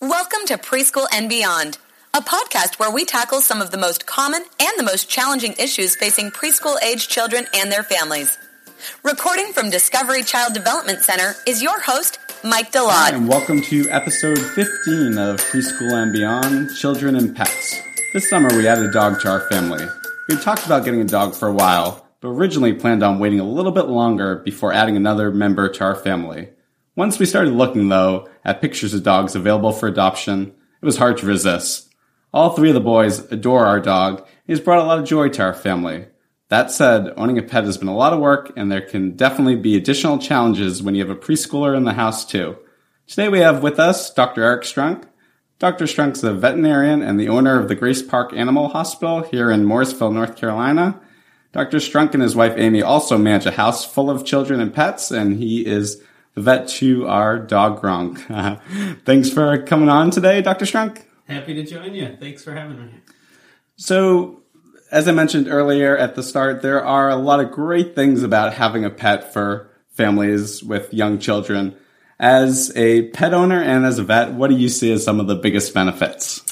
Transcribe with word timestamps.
Welcome 0.00 0.46
to 0.46 0.56
Preschool 0.56 1.06
and 1.12 1.28
Beyond, 1.28 1.76
a 2.14 2.20
podcast 2.22 2.78
where 2.78 2.90
we 2.90 3.04
tackle 3.04 3.42
some 3.42 3.60
of 3.60 3.70
the 3.70 3.76
most 3.76 4.06
common 4.06 4.42
and 4.58 4.72
the 4.78 4.82
most 4.82 5.10
challenging 5.10 5.52
issues 5.58 5.94
facing 5.94 6.30
preschool 6.30 6.82
age 6.82 7.06
children 7.08 7.46
and 7.54 7.70
their 7.70 7.82
families. 7.82 8.38
Recording 9.02 9.52
from 9.52 9.68
Discovery 9.68 10.22
Child 10.22 10.54
Development 10.54 11.00
Center 11.00 11.34
is 11.46 11.62
your 11.62 11.78
host, 11.82 12.18
Mike 12.42 12.72
Hi, 12.72 13.10
DeLotte. 13.10 13.14
and 13.14 13.28
welcome 13.28 13.60
to 13.60 13.90
episode 13.90 14.38
15 14.38 15.18
of 15.18 15.38
Preschool 15.38 15.92
and 15.92 16.14
Beyond 16.14 16.74
Children 16.76 17.16
and 17.16 17.36
Pets. 17.36 17.78
This 18.14 18.30
summer 18.30 18.48
we 18.56 18.66
added 18.66 18.86
a 18.86 18.92
dog 18.92 19.20
to 19.20 19.28
our 19.28 19.40
family. 19.50 19.84
We 20.30 20.36
talked 20.36 20.64
about 20.64 20.86
getting 20.86 21.02
a 21.02 21.04
dog 21.04 21.34
for 21.34 21.46
a 21.46 21.52
while, 21.52 22.06
but 22.22 22.28
originally 22.28 22.72
planned 22.72 23.02
on 23.02 23.18
waiting 23.18 23.38
a 23.40 23.44
little 23.44 23.72
bit 23.72 23.88
longer 23.88 24.36
before 24.36 24.72
adding 24.72 24.96
another 24.96 25.30
member 25.30 25.68
to 25.68 25.84
our 25.84 25.94
family. 25.94 26.48
Once 26.96 27.18
we 27.18 27.26
started 27.26 27.52
looking, 27.52 27.88
though, 27.88 28.28
at 28.44 28.60
pictures 28.60 28.92
of 28.92 29.02
dogs 29.02 29.36
available 29.36 29.72
for 29.72 29.86
adoption, 29.86 30.52
it 30.82 30.84
was 30.84 30.96
hard 30.96 31.16
to 31.16 31.26
resist. 31.26 31.94
All 32.32 32.50
three 32.50 32.70
of 32.70 32.74
the 32.74 32.80
boys 32.80 33.20
adore 33.32 33.66
our 33.66 33.80
dog, 33.80 34.26
he's 34.46 34.60
brought 34.60 34.82
a 34.82 34.86
lot 34.86 34.98
of 34.98 35.04
joy 35.04 35.28
to 35.30 35.42
our 35.42 35.54
family. 35.54 36.06
That 36.48 36.72
said, 36.72 37.12
owning 37.16 37.38
a 37.38 37.42
pet 37.42 37.64
has 37.64 37.78
been 37.78 37.88
a 37.88 37.96
lot 37.96 38.12
of 38.12 38.18
work, 38.18 38.52
and 38.56 38.70
there 38.70 38.80
can 38.80 39.12
definitely 39.16 39.54
be 39.54 39.76
additional 39.76 40.18
challenges 40.18 40.82
when 40.82 40.96
you 40.96 41.06
have 41.06 41.16
a 41.16 41.20
preschooler 41.20 41.76
in 41.76 41.84
the 41.84 41.92
house, 41.92 42.24
too. 42.24 42.56
Today 43.06 43.28
we 43.28 43.38
have 43.38 43.62
with 43.62 43.78
us 43.78 44.12
Dr. 44.12 44.42
Erik 44.42 44.62
Strunck. 44.62 45.04
Dr. 45.60 45.84
Strunck's 45.84 46.24
a 46.24 46.32
veterinarian 46.32 47.02
and 47.02 47.20
the 47.20 47.28
owner 47.28 47.58
of 47.58 47.68
the 47.68 47.74
Grace 47.76 48.02
Park 48.02 48.32
Animal 48.32 48.68
Hospital 48.68 49.22
here 49.22 49.50
in 49.50 49.64
Morrisville, 49.64 50.10
North 50.10 50.36
Carolina. 50.36 51.00
Dr. 51.52 51.78
Strunck 51.78 52.14
and 52.14 52.22
his 52.22 52.34
wife 52.34 52.54
Amy 52.56 52.82
also 52.82 53.18
manage 53.18 53.46
a 53.46 53.52
house 53.52 53.84
full 53.84 54.10
of 54.10 54.24
children 54.24 54.60
and 54.60 54.72
pets, 54.72 55.10
and 55.10 55.36
he 55.36 55.66
is 55.66 56.02
vet 56.40 56.68
to 56.68 57.06
our 57.06 57.38
dog 57.38 57.80
Gronk. 57.80 58.18
Thanks 59.04 59.30
for 59.30 59.62
coming 59.62 59.88
on 59.88 60.10
today, 60.10 60.42
Dr. 60.42 60.64
Strunck. 60.64 61.04
Happy 61.28 61.54
to 61.54 61.64
join 61.64 61.94
you. 61.94 62.16
Thanks 62.18 62.42
for 62.42 62.54
having 62.54 62.86
me. 62.86 62.92
So, 63.76 64.42
as 64.90 65.06
I 65.06 65.12
mentioned 65.12 65.46
earlier 65.48 65.96
at 65.96 66.16
the 66.16 66.22
start, 66.22 66.62
there 66.62 66.84
are 66.84 67.08
a 67.08 67.16
lot 67.16 67.40
of 67.40 67.52
great 67.52 67.94
things 67.94 68.22
about 68.22 68.54
having 68.54 68.84
a 68.84 68.90
pet 68.90 69.32
for 69.32 69.70
families 69.90 70.62
with 70.62 70.92
young 70.92 71.18
children. 71.18 71.76
As 72.18 72.76
a 72.76 73.08
pet 73.10 73.32
owner 73.32 73.62
and 73.62 73.86
as 73.86 73.98
a 73.98 74.02
vet, 74.02 74.32
what 74.32 74.50
do 74.50 74.56
you 74.56 74.68
see 74.68 74.92
as 74.92 75.04
some 75.04 75.20
of 75.20 75.26
the 75.26 75.36
biggest 75.36 75.72
benefits? 75.72 76.49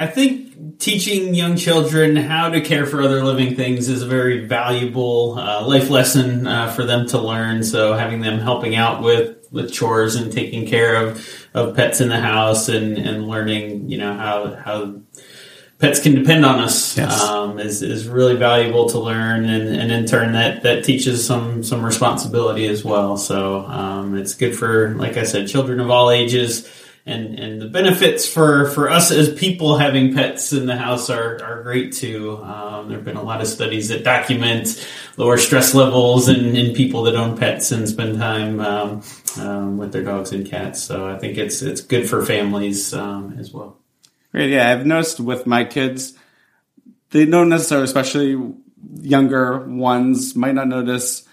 I 0.00 0.06
think 0.06 0.78
teaching 0.78 1.34
young 1.34 1.56
children 1.56 2.16
how 2.16 2.48
to 2.48 2.62
care 2.62 2.86
for 2.86 3.02
other 3.02 3.22
living 3.22 3.54
things 3.54 3.90
is 3.90 4.00
a 4.00 4.06
very 4.06 4.46
valuable 4.46 5.38
uh, 5.38 5.66
life 5.66 5.90
lesson 5.90 6.46
uh, 6.46 6.72
for 6.72 6.84
them 6.84 7.06
to 7.08 7.18
learn. 7.18 7.62
So 7.62 7.92
having 7.92 8.22
them 8.22 8.38
helping 8.40 8.74
out 8.74 9.02
with 9.02 9.36
with 9.52 9.72
chores 9.72 10.14
and 10.14 10.32
taking 10.32 10.66
care 10.66 10.94
of, 10.94 11.28
of 11.54 11.74
pets 11.76 12.00
in 12.00 12.08
the 12.08 12.20
house 12.20 12.68
and, 12.68 12.96
and 12.96 13.28
learning, 13.28 13.90
you 13.90 13.98
know, 13.98 14.14
how 14.14 14.54
how 14.54 15.00
pets 15.80 16.00
can 16.00 16.14
depend 16.14 16.46
on 16.46 16.60
us 16.60 16.96
Yes. 16.96 17.22
um, 17.22 17.58
is, 17.58 17.82
is 17.82 18.06
really 18.08 18.36
valuable 18.36 18.88
to 18.90 18.98
learn 18.98 19.44
and, 19.46 19.68
and 19.68 19.90
in 19.90 20.06
turn 20.06 20.32
that, 20.32 20.62
that 20.62 20.84
teaches 20.84 21.26
some 21.26 21.62
some 21.62 21.84
responsibility 21.84 22.66
as 22.66 22.84
well 22.84 23.16
so 23.16 23.64
um, 23.64 24.14
it's 24.14 24.34
good 24.34 24.54
for 24.54 24.94
like 24.96 25.16
I 25.16 25.22
said 25.22 25.48
children 25.48 25.80
of 25.80 25.90
all 25.90 26.10
ages 26.10 26.68
and 27.10 27.38
and 27.38 27.60
the 27.60 27.66
benefits 27.66 28.26
for 28.26 28.70
for 28.70 28.88
us 28.88 29.10
as 29.10 29.32
people 29.34 29.76
having 29.76 30.14
pets 30.14 30.52
in 30.52 30.66
the 30.66 30.76
house 30.76 31.10
are, 31.10 31.42
are 31.42 31.62
great 31.62 31.92
too. 31.92 32.38
Um, 32.42 32.88
there 32.88 32.98
have 32.98 33.04
been 33.04 33.16
a 33.16 33.22
lot 33.22 33.40
of 33.40 33.48
studies 33.48 33.88
that 33.88 34.04
document 34.04 34.88
lower 35.16 35.36
stress 35.36 35.74
levels 35.74 36.28
in, 36.28 36.56
in 36.56 36.74
people 36.74 37.02
that 37.04 37.14
own 37.16 37.36
pets 37.36 37.72
and 37.72 37.88
spend 37.88 38.18
time 38.18 38.60
um, 38.60 39.02
um, 39.38 39.76
with 39.76 39.92
their 39.92 40.04
dogs 40.04 40.32
and 40.32 40.48
cats. 40.48 40.82
So 40.82 41.08
I 41.08 41.18
think 41.18 41.36
it's 41.36 41.62
it's 41.62 41.80
good 41.80 42.08
for 42.08 42.24
families 42.24 42.94
um, 42.94 43.36
as 43.38 43.52
well. 43.52 43.76
Great. 44.32 44.50
Yeah, 44.50 44.70
I've 44.70 44.86
noticed 44.86 45.18
with 45.18 45.46
my 45.46 45.64
kids, 45.64 46.14
they 47.10 47.26
don't 47.26 47.48
necessarily, 47.48 47.84
especially 47.84 48.54
younger 49.00 49.66
ones, 49.66 50.36
might 50.36 50.54
not 50.54 50.68
notice 50.68 51.26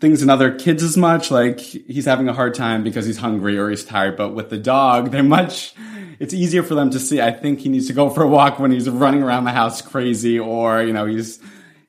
things 0.00 0.22
in 0.22 0.30
other 0.30 0.56
kids 0.56 0.82
as 0.82 0.96
much. 0.96 1.30
Like 1.30 1.60
he's 1.60 2.04
having 2.04 2.28
a 2.28 2.32
hard 2.32 2.54
time 2.54 2.82
because 2.82 3.06
he's 3.06 3.18
hungry 3.18 3.58
or 3.58 3.70
he's 3.70 3.84
tired. 3.84 4.16
But 4.16 4.34
with 4.34 4.50
the 4.50 4.58
dog, 4.58 5.10
they're 5.10 5.22
much. 5.22 5.74
It's 6.18 6.34
easier 6.34 6.62
for 6.62 6.74
them 6.74 6.90
to 6.90 7.00
see. 7.00 7.20
I 7.20 7.30
think 7.30 7.60
he 7.60 7.68
needs 7.68 7.86
to 7.86 7.92
go 7.92 8.10
for 8.10 8.22
a 8.22 8.28
walk 8.28 8.58
when 8.58 8.70
he's 8.70 8.88
running 8.88 9.22
around 9.22 9.44
the 9.44 9.52
house 9.52 9.80
crazy, 9.80 10.38
or 10.38 10.82
you 10.82 10.92
know 10.92 11.06
he's 11.06 11.38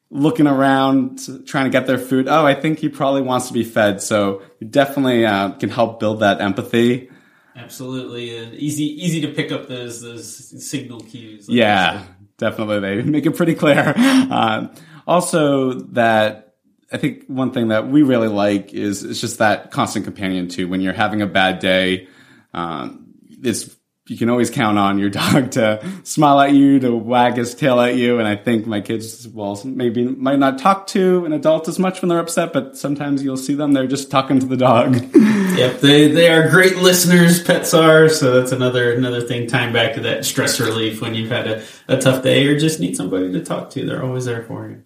looking 0.09 0.47
around 0.47 1.19
trying 1.47 1.65
to 1.65 1.69
get 1.69 1.87
their 1.87 1.97
food. 1.97 2.27
Oh, 2.27 2.45
I 2.45 2.53
think 2.53 2.79
he 2.79 2.89
probably 2.89 3.21
wants 3.21 3.47
to 3.47 3.53
be 3.53 3.63
fed. 3.63 4.01
So 4.01 4.41
it 4.59 4.71
definitely 4.71 5.25
uh, 5.25 5.51
can 5.53 5.69
help 5.69 5.99
build 5.99 6.21
that 6.21 6.41
empathy. 6.41 7.09
Absolutely, 7.55 8.37
and 8.37 8.53
easy 8.53 8.85
easy 8.85 9.21
to 9.21 9.27
pick 9.33 9.51
up 9.51 9.67
those 9.67 10.01
those 10.01 10.65
signal 10.65 11.01
cues. 11.01 11.49
like 11.49 11.57
Yeah, 11.57 12.03
definitely. 12.37 12.79
They 12.79 13.01
make 13.01 13.25
it 13.25 13.35
pretty 13.35 13.55
clear. 13.55 13.93
Uh, 13.97 14.67
also, 15.05 15.73
that 15.73 16.50
I 16.91 16.97
think 16.97 17.25
one 17.27 17.51
thing 17.51 17.69
that 17.69 17.87
we 17.87 18.03
really 18.03 18.27
like 18.27 18.73
is 18.73 19.03
it's 19.03 19.21
just 19.21 19.39
that 19.39 19.71
constant 19.71 20.05
companion 20.05 20.49
too. 20.49 20.67
When 20.67 20.81
you're 20.81 20.93
having 20.93 21.21
a 21.21 21.27
bad 21.27 21.59
day, 21.59 22.07
um, 22.53 23.13
it's 23.43 23.75
you 24.07 24.17
can 24.17 24.29
always 24.29 24.49
count 24.49 24.77
on 24.77 24.99
your 24.99 25.09
dog 25.21 25.51
to 25.51 25.83
smile 26.03 26.41
at 26.41 26.53
you, 26.53 26.79
to 26.79 26.93
wag 26.93 27.37
his 27.37 27.55
tail 27.55 27.79
at 27.79 27.95
you. 27.95 28.19
And 28.19 28.27
I 28.27 28.35
think 28.35 28.67
my 28.67 28.81
kids, 28.81 29.27
well, 29.27 29.59
maybe 29.63 30.05
might 30.05 30.39
not 30.39 30.59
talk 30.59 30.87
to 30.87 31.25
an 31.25 31.31
adult 31.31 31.69
as 31.69 31.79
much 31.79 32.01
when 32.01 32.09
they're 32.09 32.19
upset, 32.19 32.51
but 32.51 32.77
sometimes 32.77 33.23
you'll 33.23 33.37
see 33.37 33.53
them, 33.53 33.71
they're 33.71 33.87
just 33.87 34.11
talking 34.11 34.39
to 34.39 34.45
the 34.45 34.57
dog. 34.57 34.97
Yep, 35.51 35.81
they 35.81 36.07
they 36.09 36.29
are 36.29 36.49
great 36.49 36.77
listeners. 36.77 37.43
Pets 37.43 37.73
are 37.73 38.07
so 38.07 38.39
that's 38.39 38.53
another 38.53 38.93
another 38.93 39.19
thing. 39.19 39.47
Tying 39.47 39.73
back 39.73 39.95
to 39.95 39.99
that 40.01 40.23
stress 40.23 40.61
relief 40.61 41.01
when 41.01 41.13
you've 41.13 41.29
had 41.29 41.45
a, 41.45 41.63
a 41.89 41.97
tough 41.99 42.23
day 42.23 42.47
or 42.47 42.57
just 42.57 42.79
need 42.79 42.95
somebody 42.95 43.31
to 43.33 43.43
talk 43.43 43.69
to. 43.71 43.85
They're 43.85 44.01
always 44.01 44.23
there 44.25 44.43
for 44.43 44.69
you. 44.69 44.81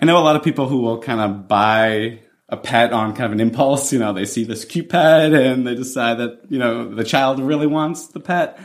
I 0.00 0.06
know 0.06 0.18
a 0.18 0.24
lot 0.24 0.36
of 0.36 0.42
people 0.42 0.68
who 0.68 0.78
will 0.78 1.00
kind 1.00 1.20
of 1.20 1.46
buy 1.46 2.20
a 2.48 2.56
pet 2.56 2.92
on 2.92 3.14
kind 3.14 3.26
of 3.26 3.32
an 3.32 3.40
impulse. 3.40 3.92
You 3.92 3.98
know, 3.98 4.12
they 4.12 4.24
see 4.24 4.44
this 4.44 4.64
cute 4.64 4.88
pet 4.88 5.32
and 5.32 5.66
they 5.66 5.74
decide 5.74 6.18
that, 6.18 6.40
you 6.48 6.58
know, 6.58 6.94
the 6.94 7.04
child 7.04 7.38
really 7.38 7.66
wants 7.66 8.08
the 8.08 8.20
pet. 8.20 8.58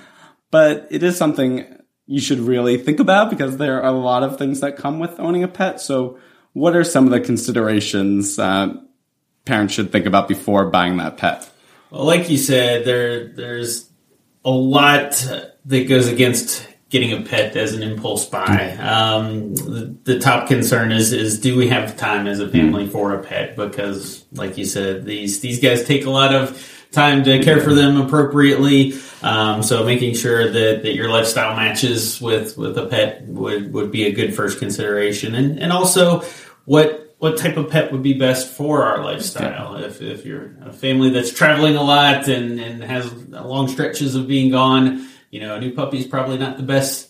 But 0.49 0.87
it 0.91 1.03
is 1.03 1.17
something 1.17 1.65
you 2.07 2.21
should 2.21 2.39
really 2.39 2.77
think 2.77 2.99
about 2.99 3.29
because 3.29 3.57
there 3.57 3.81
are 3.81 3.93
a 3.93 3.97
lot 3.97 4.23
of 4.23 4.37
things 4.37 4.61
that 4.61 4.77
come 4.77 4.99
with 4.99 5.19
owning 5.19 5.43
a 5.43 5.47
pet. 5.47 5.81
So, 5.81 6.19
what 6.53 6.75
are 6.75 6.85
some 6.85 7.03
of 7.05 7.11
the 7.11 7.19
considerations 7.19 8.39
uh, 8.39 8.73
parents 9.43 9.73
should 9.73 9.91
think 9.91 10.05
about 10.05 10.29
before 10.29 10.69
buying 10.69 10.97
that 10.97 11.17
pet? 11.17 11.49
Well, 11.91 12.05
like 12.05 12.29
you 12.29 12.37
said, 12.37 12.85
there 12.85 13.27
there's 13.27 13.89
a 14.45 14.51
lot 14.51 15.11
that 15.65 15.89
goes 15.89 16.07
against 16.07 16.65
getting 16.95 17.11
a 17.11 17.21
pet 17.27 17.57
as 17.57 17.73
an 17.73 17.83
impulse 17.83 18.25
buy. 18.25 18.71
Um, 18.77 19.53
the, 19.55 19.97
the 20.03 20.19
top 20.19 20.47
concern 20.47 20.93
is 20.93 21.11
is 21.11 21.41
do 21.41 21.57
we 21.57 21.67
have 21.67 21.97
time 21.97 22.25
as 22.25 22.39
a 22.39 22.47
family 22.47 22.87
for 22.87 23.13
a 23.13 23.21
pet? 23.21 23.57
Because, 23.57 24.23
like 24.31 24.57
you 24.57 24.63
said, 24.63 25.03
these 25.03 25.41
these 25.41 25.59
guys 25.59 25.83
take 25.83 26.05
a 26.05 26.09
lot 26.09 26.33
of 26.33 26.55
time 26.91 27.25
to 27.25 27.43
care 27.43 27.59
for 27.59 27.73
them 27.73 27.99
appropriately. 27.99 28.93
Um, 29.21 29.61
so 29.61 29.83
making 29.83 30.15
sure 30.15 30.49
that, 30.49 30.83
that 30.83 30.95
your 30.95 31.09
lifestyle 31.09 31.53
matches 31.53 32.21
with, 32.21 32.57
with 32.57 32.77
a 32.77 32.85
pet 32.87 33.23
would, 33.23 33.73
would 33.73 33.91
be 33.91 34.05
a 34.05 34.13
good 34.13 34.33
first 34.33 34.59
consideration. 34.59 35.35
And, 35.35 35.59
and 35.59 35.73
also 35.73 36.21
what 36.63 37.01
what 37.17 37.37
type 37.37 37.57
of 37.57 37.69
pet 37.69 37.91
would 37.91 38.03
be 38.03 38.13
best 38.13 38.51
for 38.51 38.83
our 38.83 39.03
lifestyle. 39.03 39.75
If, 39.77 40.01
if 40.01 40.25
you're 40.25 40.55
a 40.61 40.71
family 40.71 41.09
that's 41.09 41.33
traveling 41.33 41.75
a 41.75 41.83
lot 41.83 42.27
and, 42.27 42.59
and 42.59 42.83
has 42.83 43.11
long 43.29 43.67
stretches 43.67 44.15
of 44.15 44.27
being 44.27 44.51
gone, 44.51 45.07
you 45.31 45.39
know, 45.39 45.55
a 45.55 45.59
new 45.59 45.71
puppy 45.73 45.99
is 45.99 46.07
probably 46.07 46.37
not 46.37 46.57
the 46.57 46.63
best 46.63 47.09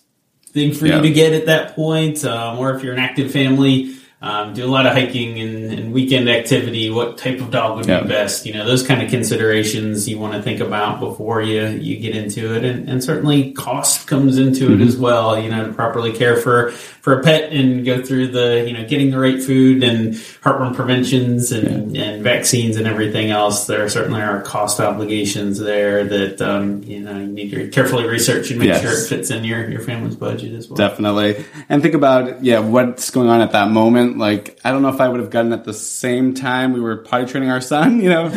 thing 0.51 0.73
for 0.73 0.85
Yeah. 0.87 0.97
you 0.97 1.01
to 1.03 1.11
get 1.11 1.33
at 1.33 1.45
that 1.47 1.75
point. 1.75 2.23
Um, 2.25 2.57
or 2.59 2.75
if 2.75 2.83
you're 2.83 2.93
an 2.93 2.99
active 2.99 3.31
family, 3.31 3.95
um, 4.25 4.53
do 4.53 4.65
a 4.65 4.71
lot 4.71 4.85
of 4.87 4.93
hiking 4.93 5.39
and, 5.39 5.71
and 5.71 5.93
weekend 5.93 6.27
activity, 6.29 6.89
what 6.89 7.17
type 7.17 7.39
of 7.39 7.51
dog 7.51 7.77
would 7.77 7.85
Yeah. 7.85 8.01
be 8.01 8.09
best? 8.09 8.45
You 8.45 8.53
know, 8.55 8.65
those 8.65 8.81
kind 8.85 9.01
of 9.03 9.09
considerations 9.11 10.09
you 10.09 10.17
want 10.17 10.33
to 10.33 10.41
think 10.41 10.59
about 10.61 10.99
before 10.99 11.41
you, 11.43 11.67
you 11.67 11.97
get 11.97 12.15
into 12.15 12.55
it. 12.55 12.63
And, 12.65 12.89
and 12.89 13.03
certainly 13.03 13.51
cost 13.53 14.07
comes 14.07 14.37
into 14.37 14.65
Mm-hmm. 14.69 14.81
it 14.81 14.87
as 14.87 14.97
well, 14.97 15.39
you 15.39 15.49
know, 15.49 15.67
to 15.67 15.73
properly 15.73 16.11
care 16.11 16.37
for, 16.37 16.71
for 16.71 17.19
a 17.19 17.23
pet 17.23 17.51
and 17.53 17.85
go 17.85 18.01
through 18.01 18.29
the, 18.29 18.65
you 18.67 18.73
know, 18.73 18.83
getting 18.87 19.11
the 19.11 19.19
right 19.19 19.41
food 19.41 19.83
and 19.83 20.13
heartworm 20.43 20.75
preventions 20.75 21.51
and, 21.51 21.95
and 21.95 22.23
vaccines 22.23 22.77
and 22.77 22.87
everything 22.87 23.29
else. 23.29 23.67
There 23.67 23.87
certainly 23.89 24.21
are 24.21 24.41
cost 24.41 24.79
obligations 24.79 25.59
there 25.59 26.03
that, 26.05 26.41
um, 26.41 26.81
you 26.83 27.01
know, 27.01 27.11
you 27.19 27.27
need 27.27 27.51
to 27.51 27.67
carefully 27.69 28.07
research 28.07 28.49
and 28.49 28.57
make 28.59 28.69
Yes. 28.69 28.81
sure 28.81 28.91
it 28.91 29.07
fits 29.07 29.29
in 29.29 29.43
your, 29.43 29.69
your 29.69 29.81
family's 29.81 30.15
budget 30.15 30.53
as 30.53 30.67
well. 30.67 30.77
Definitely. 30.77 31.45
And 31.69 31.83
think 31.83 31.93
about, 31.93 32.43
yeah, 32.43 32.57
what's 32.59 33.11
going 33.11 33.29
on 33.29 33.41
at 33.41 33.51
that 33.51 33.69
moment. 33.69 34.14
Like, 34.17 34.59
I 34.63 34.71
don't 34.71 34.81
know 34.81 34.89
if 34.89 35.01
I 35.01 35.07
would 35.07 35.19
have 35.19 35.29
gotten 35.29 35.53
at 35.53 35.63
the 35.63 35.73
same 35.73 36.33
time 36.33 36.73
we 36.73 36.79
were 36.79 36.97
potty 36.97 37.25
training 37.25 37.49
our 37.49 37.61
son, 37.61 37.99
you 38.01 38.09
know, 38.09 38.29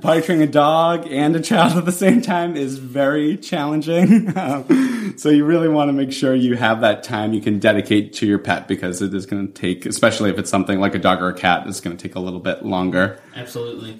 potty 0.00 0.22
training 0.22 0.48
a 0.48 0.50
dog 0.50 1.06
and 1.10 1.34
a 1.36 1.40
child 1.40 1.76
at 1.76 1.84
the 1.84 1.92
same 1.92 2.22
time 2.22 2.56
is 2.56 2.78
very 2.78 3.36
challenging. 3.36 4.36
Um, 4.36 5.14
so 5.16 5.30
you 5.30 5.44
really 5.44 5.68
want 5.68 5.88
to 5.88 5.92
make 5.92 6.12
sure 6.12 6.34
you 6.34 6.56
have 6.56 6.80
that 6.82 7.02
time 7.02 7.32
you 7.32 7.40
can 7.40 7.58
dedicate 7.58 8.12
to 8.14 8.26
your 8.26 8.38
pet 8.38 8.68
because 8.68 9.02
it 9.02 9.14
is 9.14 9.26
going 9.26 9.46
to 9.46 9.52
take, 9.52 9.86
especially 9.86 10.30
if 10.30 10.38
it's 10.38 10.50
something 10.50 10.80
like 10.80 10.94
a 10.94 10.98
dog 10.98 11.22
or 11.22 11.28
a 11.28 11.34
cat, 11.34 11.66
it's 11.66 11.80
going 11.80 11.96
to 11.96 12.02
take 12.02 12.14
a 12.14 12.20
little 12.20 12.40
bit 12.40 12.64
longer. 12.64 13.18
Absolutely. 13.34 13.98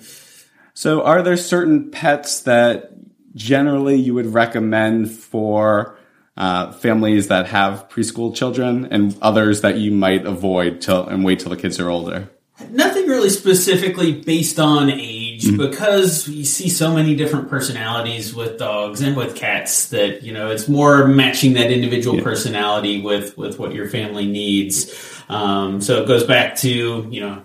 So, 0.74 1.02
are 1.02 1.22
there 1.22 1.36
certain 1.38 1.90
pets 1.90 2.40
that 2.42 2.92
generally 3.34 3.96
you 3.96 4.14
would 4.14 4.26
recommend 4.26 5.10
for 5.10 5.95
uh, 6.36 6.72
families 6.72 7.28
that 7.28 7.46
have 7.48 7.88
preschool 7.88 8.34
children 8.34 8.86
and 8.90 9.16
others 9.22 9.62
that 9.62 9.76
you 9.78 9.90
might 9.90 10.26
avoid 10.26 10.80
till 10.80 11.06
and 11.06 11.24
wait 11.24 11.40
till 11.40 11.50
the 11.50 11.56
kids 11.56 11.80
are 11.80 11.88
older? 11.88 12.28
Nothing 12.70 13.06
really 13.06 13.28
specifically 13.28 14.22
based 14.22 14.58
on 14.58 14.90
age 14.90 15.44
mm-hmm. 15.44 15.58
because 15.58 16.26
you 16.26 16.44
see 16.44 16.70
so 16.70 16.94
many 16.94 17.14
different 17.14 17.50
personalities 17.50 18.34
with 18.34 18.58
dogs 18.58 19.02
and 19.02 19.14
with 19.14 19.36
cats 19.36 19.90
that 19.90 20.22
you 20.22 20.32
know 20.32 20.50
it's 20.50 20.66
more 20.66 21.06
matching 21.06 21.52
that 21.54 21.70
individual 21.70 22.16
yeah. 22.16 22.24
personality 22.24 23.02
with 23.02 23.36
with 23.36 23.58
what 23.58 23.74
your 23.74 23.88
family 23.88 24.26
needs. 24.26 25.22
Um, 25.28 25.82
so 25.82 26.02
it 26.02 26.06
goes 26.06 26.24
back 26.24 26.56
to 26.56 27.06
you 27.10 27.20
know 27.20 27.42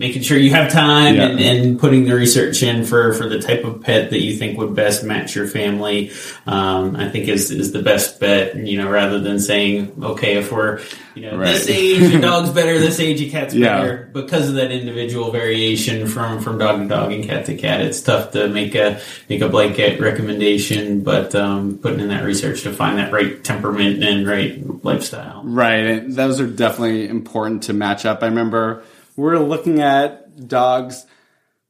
making 0.00 0.22
sure 0.22 0.38
you 0.38 0.48
have 0.48 0.72
time 0.72 1.14
yeah. 1.14 1.26
and, 1.26 1.38
and, 1.38 1.78
putting 1.78 2.04
the 2.04 2.14
research 2.14 2.62
in 2.62 2.84
for, 2.84 3.12
for 3.12 3.28
the 3.28 3.38
type 3.38 3.64
of 3.64 3.82
pet 3.82 4.08
that 4.08 4.20
you 4.20 4.34
think 4.34 4.56
would 4.56 4.74
best 4.74 5.04
match 5.04 5.36
your 5.36 5.46
family, 5.46 6.10
um, 6.46 6.96
I 6.96 7.10
think 7.10 7.28
is, 7.28 7.50
is 7.50 7.72
the 7.72 7.82
best 7.82 8.18
bet, 8.18 8.56
you 8.56 8.78
know, 8.78 8.88
rather 8.88 9.20
than 9.20 9.38
saying, 9.38 9.92
okay, 10.02 10.38
if 10.38 10.50
we're, 10.50 10.80
you 11.14 11.30
know, 11.30 11.36
right. 11.36 11.52
this 11.52 11.68
age, 11.68 12.00
your 12.12 12.20
dog's 12.22 12.48
better, 12.48 12.78
this 12.78 12.98
age, 12.98 13.20
your 13.20 13.30
cat's 13.30 13.52
yeah. 13.52 13.76
better, 13.76 14.10
because 14.14 14.48
of 14.48 14.54
that 14.54 14.72
individual 14.72 15.32
variation 15.32 16.06
from, 16.08 16.40
from 16.40 16.56
dog 16.56 16.80
to 16.80 16.88
dog 16.88 17.12
and 17.12 17.22
cat 17.22 17.44
to 17.44 17.54
cat, 17.54 17.82
it's 17.82 18.00
tough 18.00 18.30
to 18.30 18.48
make 18.48 18.74
a, 18.74 19.02
make 19.28 19.42
a 19.42 19.50
blanket 19.50 20.00
recommendation, 20.00 21.02
but, 21.02 21.34
um, 21.34 21.76
putting 21.76 22.00
in 22.00 22.08
that 22.08 22.24
research 22.24 22.62
to 22.62 22.72
find 22.72 22.96
that 22.96 23.12
right 23.12 23.44
temperament 23.44 24.02
and 24.02 24.26
right 24.26 24.82
lifestyle. 24.82 25.42
Right. 25.44 25.84
And 25.84 26.14
those 26.14 26.40
are 26.40 26.46
definitely 26.46 27.06
important 27.06 27.64
to 27.64 27.74
match 27.74 28.06
up. 28.06 28.22
I 28.22 28.26
remember, 28.28 28.82
we're 29.16 29.38
looking 29.38 29.80
at 29.80 30.48
dogs. 30.48 31.06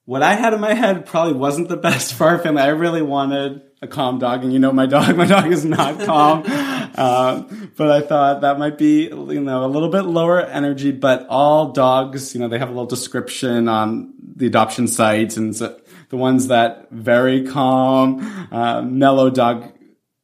What 0.05 0.23
I 0.23 0.35
had 0.35 0.53
in 0.53 0.61
my 0.61 0.75
head 0.75 1.07
probably 1.07 1.35
wasn't 1.35 1.69
the 1.69 1.77
best 1.77 2.15
for 2.17 2.27
our 2.27 2.39
family. 2.39 2.63
I 2.63 2.69
really 2.69 3.03
wanted 3.03 3.63
a 3.83 3.87
calm 3.87 4.19
dog, 4.19 4.45
and 4.45 4.53
you 4.53 4.59
know 4.59 4.73
my 4.73 4.87
dog. 4.87 5.17
My 5.21 5.27
dog 5.27 5.51
is 5.51 5.65
not 5.65 6.01
calm, 6.01 6.43
uh, 6.47 7.43
but 7.77 7.91
I 7.91 8.03
thought 8.03 8.43
that 8.43 8.59
might 8.59 8.77
be 8.77 9.05
you 9.05 9.41
know 9.41 9.65
a 9.65 9.69
little 9.69 9.89
bit 9.89 10.03
lower 10.03 10.41
energy. 10.41 10.91
But 10.93 11.27
all 11.29 11.73
dogs, 11.73 12.35
you 12.35 12.41
know, 12.41 12.49
they 12.49 12.59
have 12.59 12.69
a 12.69 12.73
little 12.73 12.87
description 12.87 13.69
on 13.69 14.13
the 14.37 14.47
adoption 14.47 14.87
sites, 14.87 15.39
and 15.39 15.57
so 15.57 15.81
the 16.11 16.17
ones 16.19 16.49
that 16.49 16.91
very 16.91 17.47
calm, 17.47 18.21
uh, 18.53 18.83
mellow 18.83 19.31
dog 19.31 19.73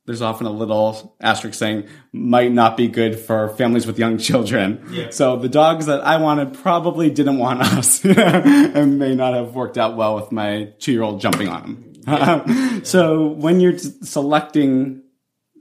there's 0.06 0.22
often 0.22 0.46
a 0.46 0.50
little 0.50 1.16
asterisk 1.20 1.58
saying 1.58 1.88
might 2.12 2.52
not 2.52 2.76
be 2.76 2.86
good 2.88 3.18
for 3.18 3.48
families 3.50 3.86
with 3.86 3.98
young 3.98 4.18
children. 4.18 4.84
Yeah. 4.90 5.10
So 5.10 5.36
the 5.36 5.48
dogs 5.48 5.86
that 5.86 6.00
I 6.06 6.16
wanted 6.18 6.54
probably 6.54 7.10
didn't 7.10 7.38
want 7.38 7.60
us 7.60 8.04
and 8.04 8.98
may 8.98 9.14
not 9.14 9.34
have 9.34 9.54
worked 9.54 9.76
out 9.76 9.96
well 9.96 10.14
with 10.14 10.32
my 10.32 10.72
two 10.78 10.92
year 10.92 11.02
old 11.02 11.20
jumping 11.20 11.48
on 11.48 11.62
them. 11.62 11.92
Yeah. 12.06 12.80
so 12.84 13.26
when 13.26 13.58
you're 13.58 13.78
selecting 13.78 15.02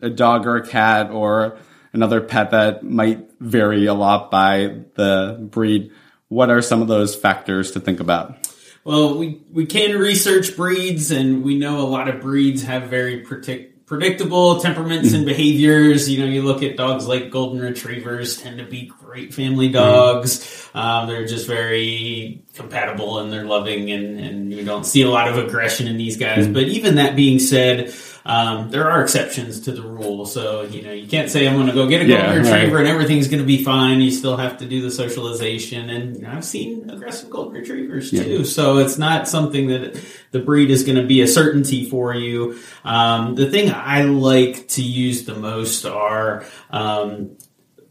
a 0.01 0.11
dog 0.11 0.45
or 0.45 0.57
a 0.57 0.67
cat 0.67 1.09
or 1.09 1.57
another 1.91 2.21
pet 2.21 2.51
that 2.51 2.83
might 2.83 3.27
vary 3.39 3.87
a 3.87 3.95
lot 3.95 4.29
by 4.29 4.81
the 4.93 5.39
breed, 5.49 5.91
what 6.27 6.51
are 6.51 6.61
some 6.61 6.83
of 6.83 6.87
those 6.87 7.15
factors 7.15 7.71
to 7.71 7.79
think 7.79 7.99
about? 7.99 8.37
Well, 8.83 9.17
we, 9.17 9.41
we 9.51 9.65
can 9.65 9.97
research 9.97 10.55
breeds 10.55 11.09
and 11.09 11.43
we 11.43 11.57
know 11.57 11.79
a 11.79 11.89
lot 11.89 12.07
of 12.07 12.21
breeds 12.21 12.61
have 12.63 12.83
very 12.83 13.21
particular 13.21 13.74
predictable 13.85 14.59
temperaments 14.59 15.09
and 15.09 15.19
mm-hmm. 15.19 15.27
behaviors. 15.27 16.09
You 16.09 16.19
know, 16.19 16.25
you 16.25 16.41
look 16.41 16.63
at 16.63 16.77
dogs 16.77 17.07
like 17.07 17.29
golden 17.29 17.61
retrievers 17.61 18.41
tend 18.41 18.57
to 18.57 18.65
be 18.65 18.87
great 18.87 19.33
family 19.33 19.69
dogs. 19.69 20.39
Mm-hmm. 20.39 20.77
Um, 20.77 21.07
they're 21.07 21.25
just 21.25 21.47
very 21.47 22.43
compatible 22.53 23.19
and 23.19 23.31
they're 23.31 23.45
loving 23.45 23.91
and, 23.91 24.19
and 24.19 24.53
you 24.53 24.65
don't 24.65 24.85
see 24.85 25.03
a 25.03 25.09
lot 25.09 25.27
of 25.27 25.37
aggression 25.37 25.87
in 25.87 25.97
these 25.97 26.17
guys. 26.17 26.45
Mm-hmm. 26.45 26.53
But 26.53 26.63
even 26.63 26.95
that 26.95 27.15
being 27.15 27.39
said, 27.39 27.93
um, 28.25 28.71
there 28.71 28.89
are 28.89 29.03
exceptions 29.03 29.61
to 29.61 29.71
the 29.71 29.83
rule, 29.83 30.25
so 30.25 30.63
you 30.63 30.81
know 30.81 30.91
you 30.91 31.07
can't 31.07 31.29
say 31.29 31.47
I'm 31.47 31.55
going 31.55 31.67
to 31.67 31.73
go 31.73 31.87
get 31.87 32.01
a 32.01 32.07
golden 32.07 32.25
yeah, 32.25 32.33
retriever 32.33 32.77
right. 32.77 32.79
and 32.79 32.87
everything's 32.87 33.27
going 33.27 33.41
to 33.41 33.45
be 33.45 33.63
fine. 33.63 34.01
You 34.01 34.09
still 34.09 34.35
have 34.35 34.57
to 34.57 34.65
do 34.65 34.81
the 34.81 34.89
socialization, 34.89 35.91
and 35.91 36.15
you 36.15 36.23
know, 36.23 36.31
I've 36.31 36.43
seen 36.43 36.89
aggressive 36.89 37.29
golden 37.29 37.53
retrievers 37.53 38.09
too. 38.09 38.39
Yeah. 38.39 38.43
So 38.43 38.79
it's 38.79 38.97
not 38.97 39.27
something 39.27 39.67
that 39.67 40.03
the 40.31 40.39
breed 40.39 40.71
is 40.71 40.83
going 40.83 40.97
to 40.97 41.05
be 41.05 41.21
a 41.21 41.27
certainty 41.27 41.87
for 41.87 42.15
you. 42.15 42.59
Um, 42.83 43.35
the 43.35 43.49
thing 43.49 43.71
I 43.71 44.01
like 44.03 44.69
to 44.69 44.81
use 44.81 45.25
the 45.25 45.35
most 45.35 45.85
are 45.85 46.45
um, 46.71 47.37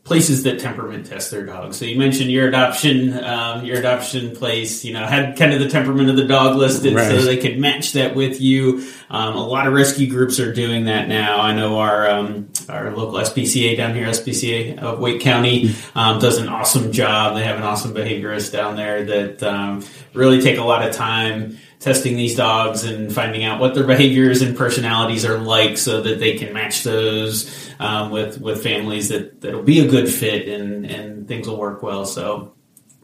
places 0.05 0.43
that 0.43 0.61
temperament 0.61 1.07
test 1.07 1.31
their 1.31 1.47
dogs. 1.47 1.79
So 1.79 1.87
you 1.87 1.99
mentioned 1.99 2.31
your 2.31 2.47
adoption, 2.47 3.25
um, 3.25 3.65
your 3.65 3.79
adoption 3.79 4.37
place, 4.37 4.85
you 4.85 4.93
know, 4.93 5.07
had 5.07 5.37
kind 5.39 5.55
of 5.55 5.61
the 5.61 5.69
temperament 5.69 6.11
of 6.11 6.17
the 6.17 6.27
dog 6.27 6.57
listed 6.57 6.95
right. 6.95 7.09
so 7.09 7.23
they 7.23 7.39
could 7.39 7.59
match 7.59 7.93
that 7.93 8.15
with 8.15 8.39
you. 8.39 8.87
Um, 9.09 9.35
a 9.35 9.47
lot 9.47 9.67
of 9.67 9.73
rescue 9.73 10.07
groups 10.07 10.39
are 10.39 10.53
doing 10.53 10.85
that 10.85 11.09
now. 11.09 11.41
I 11.41 11.55
know 11.55 11.79
our, 11.79 12.09
um, 12.09 12.51
our 12.69 12.95
local 12.95 13.19
SPCA 13.19 13.77
down 13.77 13.95
here, 13.95 14.07
SPCA 14.07 14.79
of 14.79 14.99
Wake 14.99 15.21
County, 15.21 15.75
um, 15.95 16.19
does 16.19 16.39
an 16.39 16.49
awesome 16.49 16.93
job. 16.93 17.37
They 17.37 17.45
have 17.45 17.57
an 17.57 17.63
awesome 17.63 17.95
behaviorist 17.95 18.53
down 18.53 18.77
there 18.77 19.05
that, 19.05 19.43
um, 19.43 19.85
really 20.13 20.41
take 20.41 20.59
a 20.59 20.65
lot 20.65 20.87
of 20.87 20.95
time 20.95 21.59
testing 21.85 22.17
these 22.17 22.35
dogs 22.35 22.85
and 22.85 23.13
finding 23.13 23.45
out 23.45 23.61
what 23.61 23.75
their 23.75 23.87
behaviors 23.87 24.41
and 24.41 24.57
personalities 24.57 25.27
are 25.27 25.37
like 25.37 25.77
so 25.77 26.01
that 26.01 26.19
they 26.19 26.39
can 26.39 26.51
match 26.55 26.83
those 26.83 27.71
um, 27.79 28.11
with 28.11 28.41
with 28.41 28.63
families 28.63 29.11
that 29.11 29.43
that'll 29.43 29.63
be 29.63 29.81
a 29.81 29.89
good 29.89 30.09
fit 30.09 30.49
and 30.49 30.87
and 30.87 31.29
things 31.29 31.47
will 31.47 31.59
work 31.59 31.83
well 31.83 32.07
so 32.07 32.55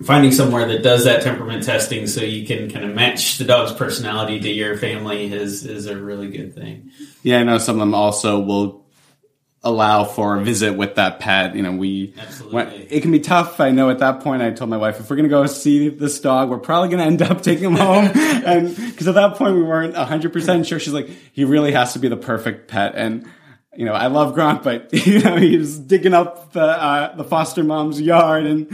finding 0.03 0.33
somewhere 0.33 0.67
that 0.67 0.83
does 0.83 1.05
that 1.05 1.23
temperament 1.23 1.63
testing 1.63 2.07
so 2.07 2.23
you 2.23 2.47
can 2.47 2.71
kind 2.71 2.87
of 2.87 2.95
match 2.95 3.37
the 3.37 3.45
dog's 3.45 3.73
personality 3.73 4.41
to 4.41 4.51
your 4.51 4.79
family 4.79 5.31
is 5.31 5.67
is 5.67 5.85
a 5.85 5.97
really 5.97 6.31
good 6.31 6.55
thing 6.55 6.91
yeah 7.23 7.39
i 7.39 7.43
know 7.43 7.59
some 7.59 7.77
of 7.77 7.81
them 7.81 7.95
also 7.95 8.41
will 8.41 8.80
allow 9.63 10.05
for 10.05 10.37
a 10.37 10.43
visit 10.43 10.75
with 10.75 10.95
that 10.95 11.21
pet. 11.21 11.55
You 11.55 11.63
know, 11.63 11.73
we 11.73 12.15
went, 12.51 12.73
it 12.73 13.03
can 13.03 13.11
be 13.11 13.21
tough. 13.21 13.61
I 13.61 13.71
know 13.71 13.91
at 13.91 13.99
that 13.99 14.21
point 14.21 14.43
I 14.43 14.51
told 14.51 14.71
my 14.71 14.79
wife 14.79 15.01
if 15.01 15.11
we're 15.11 15.17
going 15.17 15.29
to 15.29 15.31
go 15.31 15.45
see 15.47 15.89
this 15.89 16.21
dog, 16.21 16.49
we're 16.49 16.59
probably 16.59 16.89
going 16.89 17.01
to 17.01 17.05
end 17.05 17.23
up 17.23 17.43
taking 17.43 17.65
him 17.65 17.77
home. 17.77 18.11
and 18.15 18.75
because 18.75 19.07
at 19.07 19.15
that 19.15 19.37
point 19.37 19.57
we 19.57 19.63
weren't 19.63 19.95
hundred 19.95 20.33
percent 20.33 20.67
sure. 20.67 20.79
She's 20.79 20.95
like, 20.95 21.11
he 21.33 21.45
really 21.45 21.73
has 21.73 21.93
to 21.93 21.99
be 21.99 22.09
the 22.09 22.17
perfect 22.17 22.69
pet. 22.69 22.95
And 22.97 23.29
you 23.77 23.85
know, 23.85 23.93
I 23.93 24.09
love 24.09 24.35
Gronk, 24.35 24.63
but 24.63 24.93
you 25.07 25.21
know, 25.21 25.37
he 25.37 25.57
was 25.57 25.79
digging 25.79 26.15
up 26.15 26.53
the 26.53 26.63
uh, 26.63 27.15
the 27.15 27.25
foster 27.25 27.63
mom's 27.63 28.01
yard 28.01 28.47
and 28.47 28.69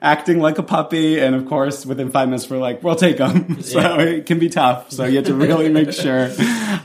acting 0.00 0.40
like 0.40 0.58
a 0.58 0.62
puppy. 0.62 1.20
And 1.20 1.34
of 1.34 1.46
course, 1.46 1.84
within 1.84 2.10
five 2.10 2.28
minutes, 2.28 2.48
we're 2.48 2.58
like, 2.58 2.82
we'll 2.82 2.96
take 2.96 3.18
him. 3.18 3.62
so 3.62 3.80
yeah. 3.80 4.00
it 4.00 4.26
can 4.26 4.38
be 4.38 4.48
tough. 4.48 4.90
So 4.90 5.04
you 5.04 5.16
have 5.16 5.26
to 5.26 5.34
really 5.34 5.68
make 5.68 5.92
sure 5.92 6.30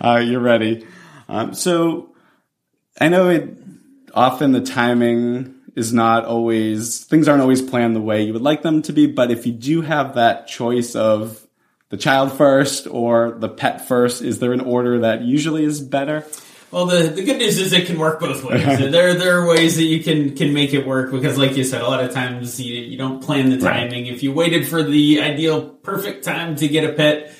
uh, 0.01 0.21
you're 0.23 0.41
ready. 0.41 0.85
Um, 1.27 1.53
so 1.53 2.14
I 2.99 3.09
know 3.09 3.29
it 3.29 3.57
often 4.13 4.51
the 4.51 4.61
timing 4.61 5.55
is 5.75 5.93
not 5.93 6.25
always 6.25 7.03
things 7.03 7.27
aren't 7.27 7.41
always 7.41 7.61
planned 7.61 7.95
the 7.95 8.01
way 8.01 8.23
you 8.23 8.33
would 8.33 8.41
like 8.41 8.61
them 8.61 8.81
to 8.83 8.93
be, 8.93 9.07
but 9.07 9.31
if 9.31 9.45
you 9.45 9.51
do 9.51 9.81
have 9.81 10.15
that 10.15 10.47
choice 10.47 10.95
of 10.95 11.45
the 11.89 11.97
child 11.97 12.31
first 12.31 12.87
or 12.87 13.31
the 13.31 13.49
pet 13.49 13.87
first, 13.87 14.21
is 14.21 14.39
there 14.39 14.53
an 14.53 14.61
order 14.61 14.99
that 14.99 15.21
usually 15.21 15.63
is 15.63 15.81
better? 15.81 16.25
Well, 16.71 16.87
the, 16.87 17.03
the 17.03 17.23
good 17.23 17.37
news 17.37 17.57
is 17.57 17.71
it 17.71 17.85
can 17.85 17.99
work 17.99 18.19
both 18.19 18.43
ways. 18.43 18.65
there 18.91 19.13
there 19.13 19.39
are 19.39 19.47
ways 19.47 19.75
that 19.75 19.83
you 19.83 20.03
can 20.03 20.35
can 20.35 20.53
make 20.53 20.73
it 20.73 20.85
work 20.85 21.11
because, 21.11 21.37
like 21.37 21.55
you 21.55 21.63
said, 21.63 21.81
a 21.81 21.87
lot 21.87 22.03
of 22.03 22.11
times 22.11 22.59
you, 22.59 22.73
you 22.73 22.97
don't 22.97 23.23
plan 23.23 23.49
the 23.49 23.57
timing. 23.57 24.05
Right. 24.05 24.13
If 24.13 24.23
you 24.23 24.33
waited 24.33 24.67
for 24.67 24.81
the 24.83 25.21
ideal 25.21 25.69
perfect 25.69 26.25
time 26.25 26.55
to 26.57 26.67
get 26.67 26.83
a 26.83 26.93
pet, 26.93 27.33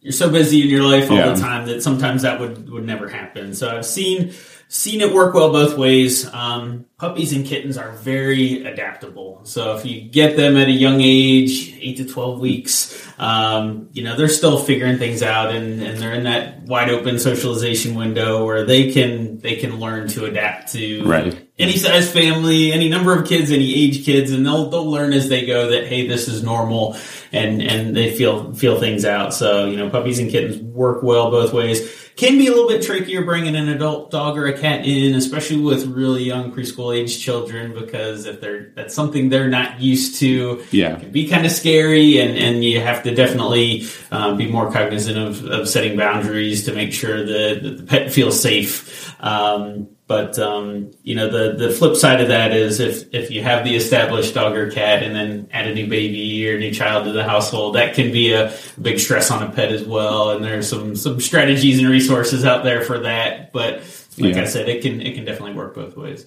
you're 0.00 0.12
so 0.12 0.30
busy 0.30 0.62
in 0.62 0.68
your 0.68 0.84
life 0.84 1.10
all 1.10 1.16
yeah. 1.16 1.32
the 1.32 1.40
time 1.40 1.66
that 1.66 1.82
sometimes 1.82 2.22
that 2.22 2.38
would 2.38 2.70
would 2.70 2.84
never 2.84 3.08
happen. 3.08 3.54
So 3.54 3.76
I've 3.76 3.86
seen 3.86 4.32
seen 4.68 5.00
it 5.00 5.12
work 5.12 5.34
well 5.34 5.52
both 5.52 5.78
ways. 5.78 6.26
Um, 6.32 6.86
puppies 6.98 7.32
and 7.32 7.46
kittens 7.46 7.76
are 7.76 7.92
very 7.92 8.64
adaptable. 8.64 9.40
So 9.44 9.76
if 9.76 9.86
you 9.86 10.00
get 10.00 10.36
them 10.36 10.56
at 10.56 10.68
a 10.68 10.72
young 10.72 11.00
age, 11.00 11.76
eight 11.78 11.98
to 11.98 12.04
12 12.04 12.40
weeks, 12.40 13.08
um, 13.18 13.88
you 13.92 14.02
know, 14.02 14.16
they're 14.16 14.28
still 14.28 14.58
figuring 14.58 14.98
things 14.98 15.22
out 15.22 15.54
and, 15.54 15.82
and 15.82 15.98
they're 15.98 16.14
in 16.14 16.24
that 16.24 16.62
wide 16.62 16.90
open 16.90 17.18
socialization 17.18 17.94
window 17.94 18.44
where 18.44 18.64
they 18.64 18.92
can, 18.92 19.38
they 19.38 19.56
can 19.56 19.78
learn 19.78 20.08
to 20.08 20.24
adapt 20.24 20.72
to 20.72 21.04
right. 21.04 21.45
Any 21.58 21.76
size 21.76 22.10
family, 22.12 22.72
any 22.72 22.88
number 22.88 23.18
of 23.18 23.26
kids, 23.26 23.50
any 23.50 23.74
age 23.74 24.04
kids, 24.04 24.30
and 24.30 24.44
they'll, 24.44 24.68
they'll 24.68 24.90
learn 24.90 25.12
as 25.12 25.28
they 25.28 25.46
go 25.46 25.70
that, 25.70 25.86
hey, 25.86 26.06
this 26.06 26.28
is 26.28 26.42
normal 26.42 26.96
and, 27.32 27.62
and 27.62 27.96
they 27.96 28.14
feel, 28.14 28.52
feel 28.52 28.78
things 28.78 29.04
out. 29.04 29.32
So, 29.32 29.66
you 29.66 29.76
know, 29.76 29.88
puppies 29.88 30.18
and 30.18 30.30
kittens 30.30 30.58
work 30.58 31.02
well 31.02 31.30
both 31.30 31.52
ways 31.52 32.02
can 32.16 32.38
be 32.38 32.46
a 32.46 32.50
little 32.50 32.68
bit 32.68 32.82
trickier 32.82 33.22
bringing 33.22 33.54
an 33.56 33.68
adult 33.68 34.10
dog 34.10 34.38
or 34.38 34.46
a 34.46 34.58
cat 34.58 34.86
in, 34.86 35.14
especially 35.14 35.60
with 35.60 35.86
really 35.86 36.24
young 36.24 36.50
preschool 36.50 36.96
age 36.96 37.22
children 37.22 37.74
because 37.74 38.24
if 38.24 38.40
they're 38.40 38.72
that's 38.74 38.94
something 38.94 39.28
they're 39.28 39.48
not 39.48 39.80
used 39.80 40.18
to, 40.20 40.64
Yeah. 40.70 40.96
it 40.96 41.00
can 41.00 41.12
be 41.12 41.28
kind 41.28 41.44
of 41.44 41.52
scary, 41.52 42.18
and 42.18 42.38
and 42.38 42.64
you 42.64 42.80
have 42.80 43.02
to 43.02 43.14
definitely 43.14 43.86
um, 44.10 44.38
be 44.38 44.50
more 44.50 44.72
cognizant 44.72 45.18
of, 45.18 45.44
of 45.44 45.68
setting 45.68 45.98
boundaries 45.98 46.64
to 46.64 46.72
make 46.72 46.94
sure 46.94 47.22
that, 47.22 47.62
that 47.62 47.76
the 47.76 47.82
pet 47.82 48.10
feels 48.10 48.40
safe. 48.40 49.14
Um, 49.22 49.88
but 50.08 50.38
um, 50.38 50.92
you 51.02 51.14
know 51.16 51.28
the 51.28 51.56
the 51.56 51.72
flip 51.72 51.96
side 51.96 52.20
of 52.20 52.28
that 52.28 52.52
is 52.52 52.78
if 52.78 53.12
if 53.12 53.30
you 53.30 53.42
have 53.42 53.64
the 53.64 53.74
established 53.74 54.34
dog 54.34 54.56
or 54.56 54.70
cat 54.70 55.02
and 55.02 55.14
then 55.16 55.48
add 55.52 55.66
a 55.66 55.74
new 55.74 55.88
baby 55.88 56.48
or 56.48 56.58
new 56.58 56.72
child 56.72 57.06
to 57.06 57.12
the 57.12 57.24
household, 57.24 57.74
that 57.74 57.94
can 57.94 58.12
be 58.12 58.32
a 58.32 58.54
big 58.80 59.00
stress 59.00 59.30
on 59.30 59.42
a 59.42 59.50
pet 59.50 59.72
as 59.72 59.84
well. 59.84 60.30
And 60.30 60.44
there's 60.44 60.68
some 60.68 60.94
some 60.94 61.20
strategies 61.20 61.80
and 61.80 61.88
resources 61.88 62.44
out 62.44 62.62
there 62.62 62.82
for 62.82 63.00
that. 63.00 63.52
But 63.52 63.78
like 64.18 64.36
Yeah. 64.36 64.42
I 64.42 64.44
said, 64.44 64.68
it 64.68 64.82
can 64.82 65.00
it 65.00 65.14
can 65.14 65.24
definitely 65.24 65.54
work 65.54 65.74
both 65.74 65.96
ways. 65.96 66.24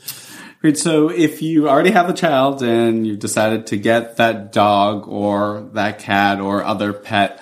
Great. 0.60 0.78
So 0.78 1.08
if 1.08 1.42
you 1.42 1.70
already 1.70 1.92
have 1.92 2.10
a 2.10 2.14
child 2.14 2.62
and 2.62 3.08
you've 3.08 3.20
decided 3.20 3.68
to 3.68 3.78
get 3.78 4.18
that 4.18 4.52
dog 4.52 5.08
or 5.08 5.70
that 5.72 6.00
cat 6.00 6.42
or 6.42 6.66
other 6.66 6.92
pet, 6.92 7.42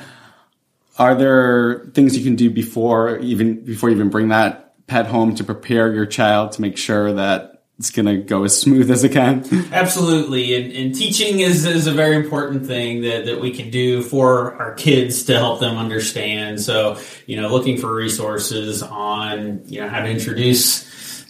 are 0.99 1.15
there 1.15 1.89
things 1.95 2.15
you 2.15 2.23
can 2.23 2.35
do 2.35 2.51
before 2.51 3.17
even 3.17 3.65
before 3.65 3.89
you 3.89 3.95
even 3.95 4.09
bring 4.09 4.27
that 4.27 4.66
pet 4.87 5.07
home 5.07 5.35
to 5.35 5.43
prepare 5.43 5.93
your 5.93 6.05
child 6.05 6.53
to 6.53 6.61
make 6.61 6.77
sure 6.77 7.13
that 7.13 7.53
it's 7.77 7.91
going 7.91 8.07
to 8.07 8.17
go 8.17 8.43
as 8.43 8.59
smooth 8.59 8.89
as 8.89 9.03
it 9.03 9.11
can? 9.11 9.45
Absolutely, 9.71 10.55
and, 10.55 10.71
and 10.73 10.95
teaching 10.95 11.41
is, 11.41 11.65
is 11.65 11.85
a 11.85 11.91
very 11.91 12.15
important 12.15 12.65
thing 12.65 13.01
that, 13.01 13.25
that 13.25 13.39
we 13.39 13.51
can 13.51 13.69
do 13.69 14.01
for 14.01 14.55
our 14.55 14.73
kids 14.73 15.23
to 15.23 15.37
help 15.37 15.59
them 15.59 15.77
understand. 15.77 16.59
So, 16.59 16.99
you 17.27 17.39
know, 17.39 17.49
looking 17.49 17.77
for 17.77 17.93
resources 17.93 18.81
on 18.81 19.61
you 19.65 19.81
know 19.81 19.89
how 19.89 19.99
to 19.99 20.09
introduce 20.09 20.86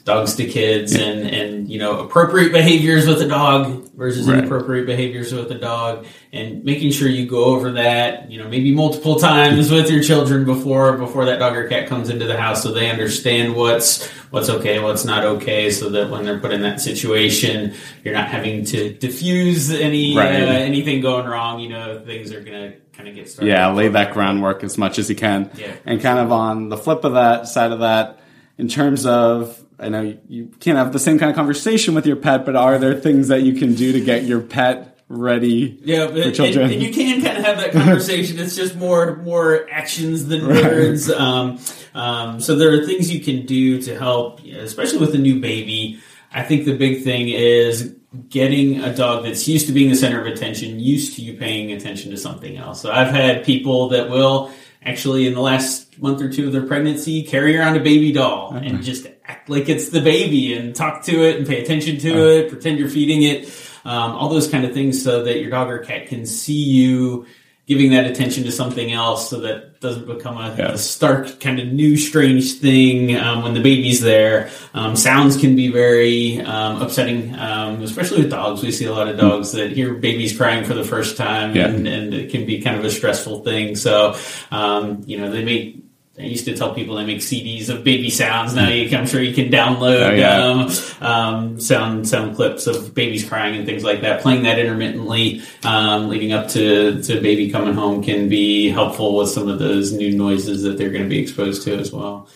dogs 0.07 0.35
to 0.35 0.45
kids 0.45 0.95
and 0.95 1.19
and 1.27 1.69
you 1.69 1.77
know 1.77 1.99
appropriate 1.99 2.51
behaviors 2.53 3.05
with 3.05 3.21
a 3.21 3.27
dog 3.27 3.83
versus 3.93 4.27
Right. 4.27 4.37
inappropriate 4.39 4.85
behaviors 4.85 5.33
with 5.33 5.51
a 5.51 5.55
dog, 5.59 6.05
and 6.31 6.63
making 6.63 6.91
sure 6.91 7.07
you 7.09 7.25
go 7.27 7.43
over 7.45 7.73
that 7.73 8.31
you 8.31 8.39
know 8.41 8.47
maybe 8.47 8.73
multiple 8.73 9.17
times 9.19 9.69
with 9.69 9.91
your 9.91 10.01
children 10.01 10.45
before 10.45 10.97
before 10.97 11.25
that 11.25 11.39
dog 11.39 11.55
or 11.57 11.67
cat 11.67 11.87
comes 11.89 12.09
into 12.09 12.25
the 12.25 12.37
house, 12.37 12.63
so 12.63 12.71
they 12.71 12.89
understand 12.89 13.53
what's 13.55 14.07
what's 14.31 14.49
okay, 14.49 14.79
what's 14.79 15.03
not 15.05 15.23
okay, 15.23 15.69
so 15.69 15.89
that 15.89 16.09
when 16.09 16.23
they're 16.25 16.39
put 16.39 16.51
in 16.53 16.61
that 16.61 16.79
situation, 16.81 17.73
you're 18.03 18.13
not 18.13 18.27
having 18.29 18.63
to 18.65 18.93
diffuse 18.93 19.71
any 19.71 20.15
Right. 20.15 20.41
uh, 20.41 20.45
anything 20.71 21.01
going 21.01 21.25
wrong. 21.25 21.59
You 21.59 21.69
know, 21.69 22.01
things 22.05 22.31
are 22.33 22.41
gonna 22.41 22.73
kind 22.95 23.09
of 23.09 23.15
get 23.15 23.29
started. 23.29 23.49
yeah, 23.51 23.67
lay 23.71 23.89
that 23.89 24.13
groundwork 24.13 24.63
as 24.63 24.77
much 24.77 24.97
as 24.99 25.09
you 25.09 25.15
can. 25.15 25.49
Yeah. 25.57 25.67
And 25.85 26.01
kind 26.01 26.17
of 26.19 26.31
on 26.31 26.69
the 26.69 26.77
flip 26.77 27.03
of 27.03 27.13
that 27.13 27.47
side 27.47 27.71
of 27.71 27.79
that, 27.81 28.19
in 28.57 28.67
terms 28.67 29.05
of, 29.05 29.61
I 29.79 29.89
know 29.89 30.17
you- 30.27 30.49
can't 30.59 30.77
have 30.77 30.91
the 30.93 30.99
same 30.99 31.19
kind 31.19 31.29
of 31.29 31.35
conversation 31.35 31.93
with 31.93 32.05
your 32.07 32.15
pet, 32.15 32.45
but 32.45 32.55
are 32.55 32.77
there 32.77 32.95
things 32.95 33.27
that 33.27 33.43
you 33.43 33.53
can 33.53 33.75
do 33.75 33.91
to 33.93 33.99
get 34.01 34.23
your 34.23 34.41
pet 34.41 34.97
ready 35.09 35.79
Yeah, 35.85 36.07
for 36.07 36.13
but, 36.13 36.21
and, 36.23 36.35
children? 36.35 36.71
and 36.71 36.81
you 36.81 36.91
can 36.91 37.21
kind 37.21 37.37
of 37.37 37.43
have 37.45 37.57
that 37.57 37.71
conversation. 37.71 38.39
it's 38.39 38.55
just 38.55 38.75
more 38.75 39.15
more 39.17 39.65
actions 39.71 40.25
than 40.27 40.47
words. 40.47 41.09
Um, 41.09 41.59
um, 41.93 42.39
so 42.41 42.55
there 42.55 42.73
are 42.73 42.85
things 42.85 43.11
you 43.13 43.21
can 43.21 43.45
do 43.45 43.81
to 43.83 43.97
help, 43.97 44.41
especially 44.43 44.99
with 44.99 45.15
a 45.15 45.17
new 45.17 45.39
baby. 45.39 45.99
I 46.33 46.43
think 46.43 46.65
the 46.65 46.75
big 46.77 47.03
thing 47.03 47.29
is 47.29 47.93
getting 48.29 48.81
a 48.83 48.93
dog 48.95 49.23
that's 49.23 49.47
used 49.47 49.67
to 49.67 49.71
being 49.73 49.89
the 49.89 49.95
center 49.95 50.19
of 50.19 50.27
attention, 50.27 50.79
used 50.79 51.15
to 51.15 51.21
you 51.21 51.37
paying 51.37 51.71
attention 51.71 52.11
to 52.11 52.17
something 52.17 52.57
else. 52.57 52.81
So 52.81 52.91
I've 52.91 53.09
had 53.13 53.45
people 53.45 53.89
that 53.89 54.09
will 54.09 54.51
actually 54.87 55.27
in 55.27 55.33
the 55.33 55.41
last 55.41 55.99
month 56.01 56.21
or 56.21 56.31
two 56.31 56.47
of 56.47 56.53
their 56.53 56.65
pregnancy 56.65 57.23
carry 57.23 57.57
around 57.57 57.75
a 57.75 57.79
baby 57.79 58.11
doll 58.11 58.53
and 58.53 58.81
just 58.81 59.05
act 59.25 59.49
like 59.49 59.67
it's 59.67 59.89
the 59.89 60.01
baby 60.01 60.53
and 60.53 60.75
talk 60.75 61.03
to 61.03 61.23
it 61.27 61.35
and 61.37 61.45
pay 61.45 61.61
attention 61.61 61.97
to 61.97 62.29
it, 62.29 62.49
pretend 62.49 62.79
you're 62.79 62.89
feeding 62.89 63.23
it, 63.23 63.47
um, 63.83 64.11
all 64.11 64.29
those 64.29 64.49
kind 64.49 64.65
of 64.65 64.73
things 64.73 65.03
so 65.03 65.23
that 65.23 65.39
your 65.41 65.49
dog 65.49 65.69
or 65.69 65.79
cat 65.79 66.07
can 66.07 66.25
see 66.25 66.63
you 66.63 67.25
giving 67.67 67.91
that 67.91 68.05
attention 68.05 68.45
to 68.45 68.51
something 68.51 68.93
else 68.93 69.29
so 69.29 69.41
that 69.41 69.55
it 69.57 69.81
doesn't 69.81 70.07
become 70.07 70.37
a, 70.37 70.55
Yeah. 70.57 70.71
a 70.71 70.77
stark 70.77 71.41
kind 71.41 71.59
of 71.59 71.67
new 71.67 71.97
strange 71.97 72.53
thing 72.53 73.15
um, 73.17 73.43
when 73.43 73.53
the 73.53 73.59
baby's 73.59 73.99
there. 73.99 74.49
Um, 74.73 74.95
sounds 74.95 75.35
can 75.35 75.55
be 75.57 75.67
very 75.67 76.39
um, 76.41 76.81
upsetting, 76.81 77.35
um, 77.35 77.81
especially 77.83 78.21
with 78.21 78.31
dogs. 78.31 78.63
We 78.63 78.71
see 78.71 78.85
a 78.85 78.93
lot 78.93 79.09
of 79.09 79.17
dogs 79.17 79.51
that 79.51 79.71
hear 79.73 79.93
babies 79.95 80.35
crying 80.35 80.63
for 80.63 80.73
the 80.75 80.85
first 80.85 81.17
time 81.17 81.55
Yeah. 81.55 81.67
and, 81.67 81.85
and 81.87 82.13
it 82.13 82.31
can 82.31 82.45
be 82.45 82.61
kind 82.61 82.77
of 82.77 82.85
a 82.85 82.89
stressful 82.89 83.43
thing. 83.43 83.75
So, 83.75 84.15
um, 84.49 85.03
you 85.05 85.17
know, 85.17 85.29
they 85.29 85.43
may 85.43 85.81
I 86.19 86.23
used 86.23 86.45
to 86.45 86.57
tell 86.57 86.73
people 86.73 86.95
they 86.95 87.05
make 87.05 87.19
CDs 87.19 87.69
of 87.69 87.83
baby 87.83 88.09
sounds. 88.09 88.55
Now 88.55 88.69
you, 88.69 88.95
I'm 88.97 89.05
sure 89.05 89.21
you 89.21 89.35
can 89.35 89.51
download 89.51 90.01
Oh, 90.01 90.13
yeah. 90.13 90.39
um, 90.43 91.07
um, 91.07 91.59
sound 91.59 92.07
sound 92.07 92.35
clips 92.35 92.65
of 92.65 92.95
babies 92.95 93.27
crying 93.27 93.55
and 93.55 93.65
things 93.67 93.83
like 93.83 94.01
that. 94.01 94.21
Playing 94.21 94.43
that 94.43 94.57
intermittently, 94.57 95.43
um, 95.63 96.09
leading 96.09 96.31
up 96.31 96.47
to 96.49 97.03
to 97.03 97.21
baby 97.21 97.51
coming 97.51 97.75
home, 97.75 98.03
can 98.03 98.29
be 98.29 98.69
helpful 98.69 99.15
with 99.15 99.29
some 99.29 99.47
of 99.47 99.59
those 99.59 99.93
new 99.93 100.15
noises 100.17 100.63
that 100.63 100.77
they're 100.79 100.89
going 100.89 101.03
to 101.03 101.09
be 101.09 101.19
exposed 101.19 101.61
to 101.63 101.75
as 101.77 101.91
well. 101.91 102.27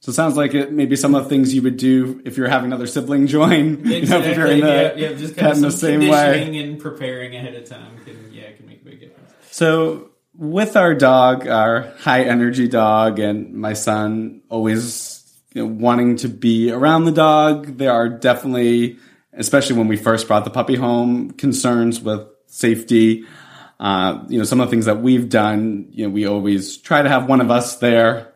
So 0.00 0.10
it 0.10 0.14
sounds 0.14 0.36
like 0.36 0.54
it 0.54 0.72
maybe 0.72 0.96
some 0.96 1.14
of 1.14 1.24
the 1.24 1.28
things 1.28 1.54
you 1.54 1.62
would 1.62 1.76
do 1.76 2.20
if 2.24 2.36
you're 2.36 2.48
having 2.48 2.66
another 2.66 2.86
sibling 2.88 3.26
join. 3.28 3.84
You 3.88 4.06
know, 4.06 4.20
preparing 4.20 4.60
the 4.62 4.94
yeah, 4.96 5.10
yeah, 5.10 5.12
just 5.16 5.36
kind 5.36 5.56
in 5.58 5.64
of 5.64 5.70
the 5.70 5.70
some 5.70 6.00
same 6.00 6.08
way. 6.08 6.58
and 6.60 6.80
preparing 6.80 7.36
ahead 7.36 7.54
of 7.54 7.68
time 7.68 7.98
can 8.04 8.32
yeah 8.32 8.50
can 8.56 8.66
make 8.66 8.80
a 8.82 8.84
big 8.84 9.00
difference. 9.00 9.30
So 9.50 10.10
with 10.38 10.76
our 10.76 10.94
dog, 10.94 11.48
our 11.48 11.92
high 11.98 12.22
energy 12.22 12.68
dog, 12.68 13.18
and 13.18 13.54
my 13.54 13.72
son 13.72 14.40
always 14.48 15.28
you 15.52 15.66
know, 15.66 15.74
wanting 15.74 16.16
to 16.16 16.28
be 16.28 16.70
around 16.70 17.04
the 17.04 17.12
dog, 17.12 17.76
there 17.78 17.92
are 17.92 18.08
definitely, 18.08 18.98
especially 19.32 19.76
when 19.76 19.88
we 19.88 19.96
first 19.96 20.28
brought 20.28 20.44
the 20.44 20.50
puppy 20.50 20.76
home, 20.76 21.32
concerns 21.32 22.00
with 22.00 22.26
safety. 22.46 23.24
Uh, 23.80 24.24
you 24.28 24.38
know, 24.38 24.44
some 24.44 24.60
of 24.60 24.68
the 24.68 24.70
things 24.70 24.86
that 24.86 25.02
we've 25.02 25.28
done, 25.28 25.88
you 25.90 26.04
know, 26.04 26.10
we 26.10 26.26
always 26.26 26.76
try 26.78 27.02
to 27.02 27.08
have 27.08 27.28
one 27.28 27.40
of 27.40 27.50
us 27.50 27.76
there 27.78 28.32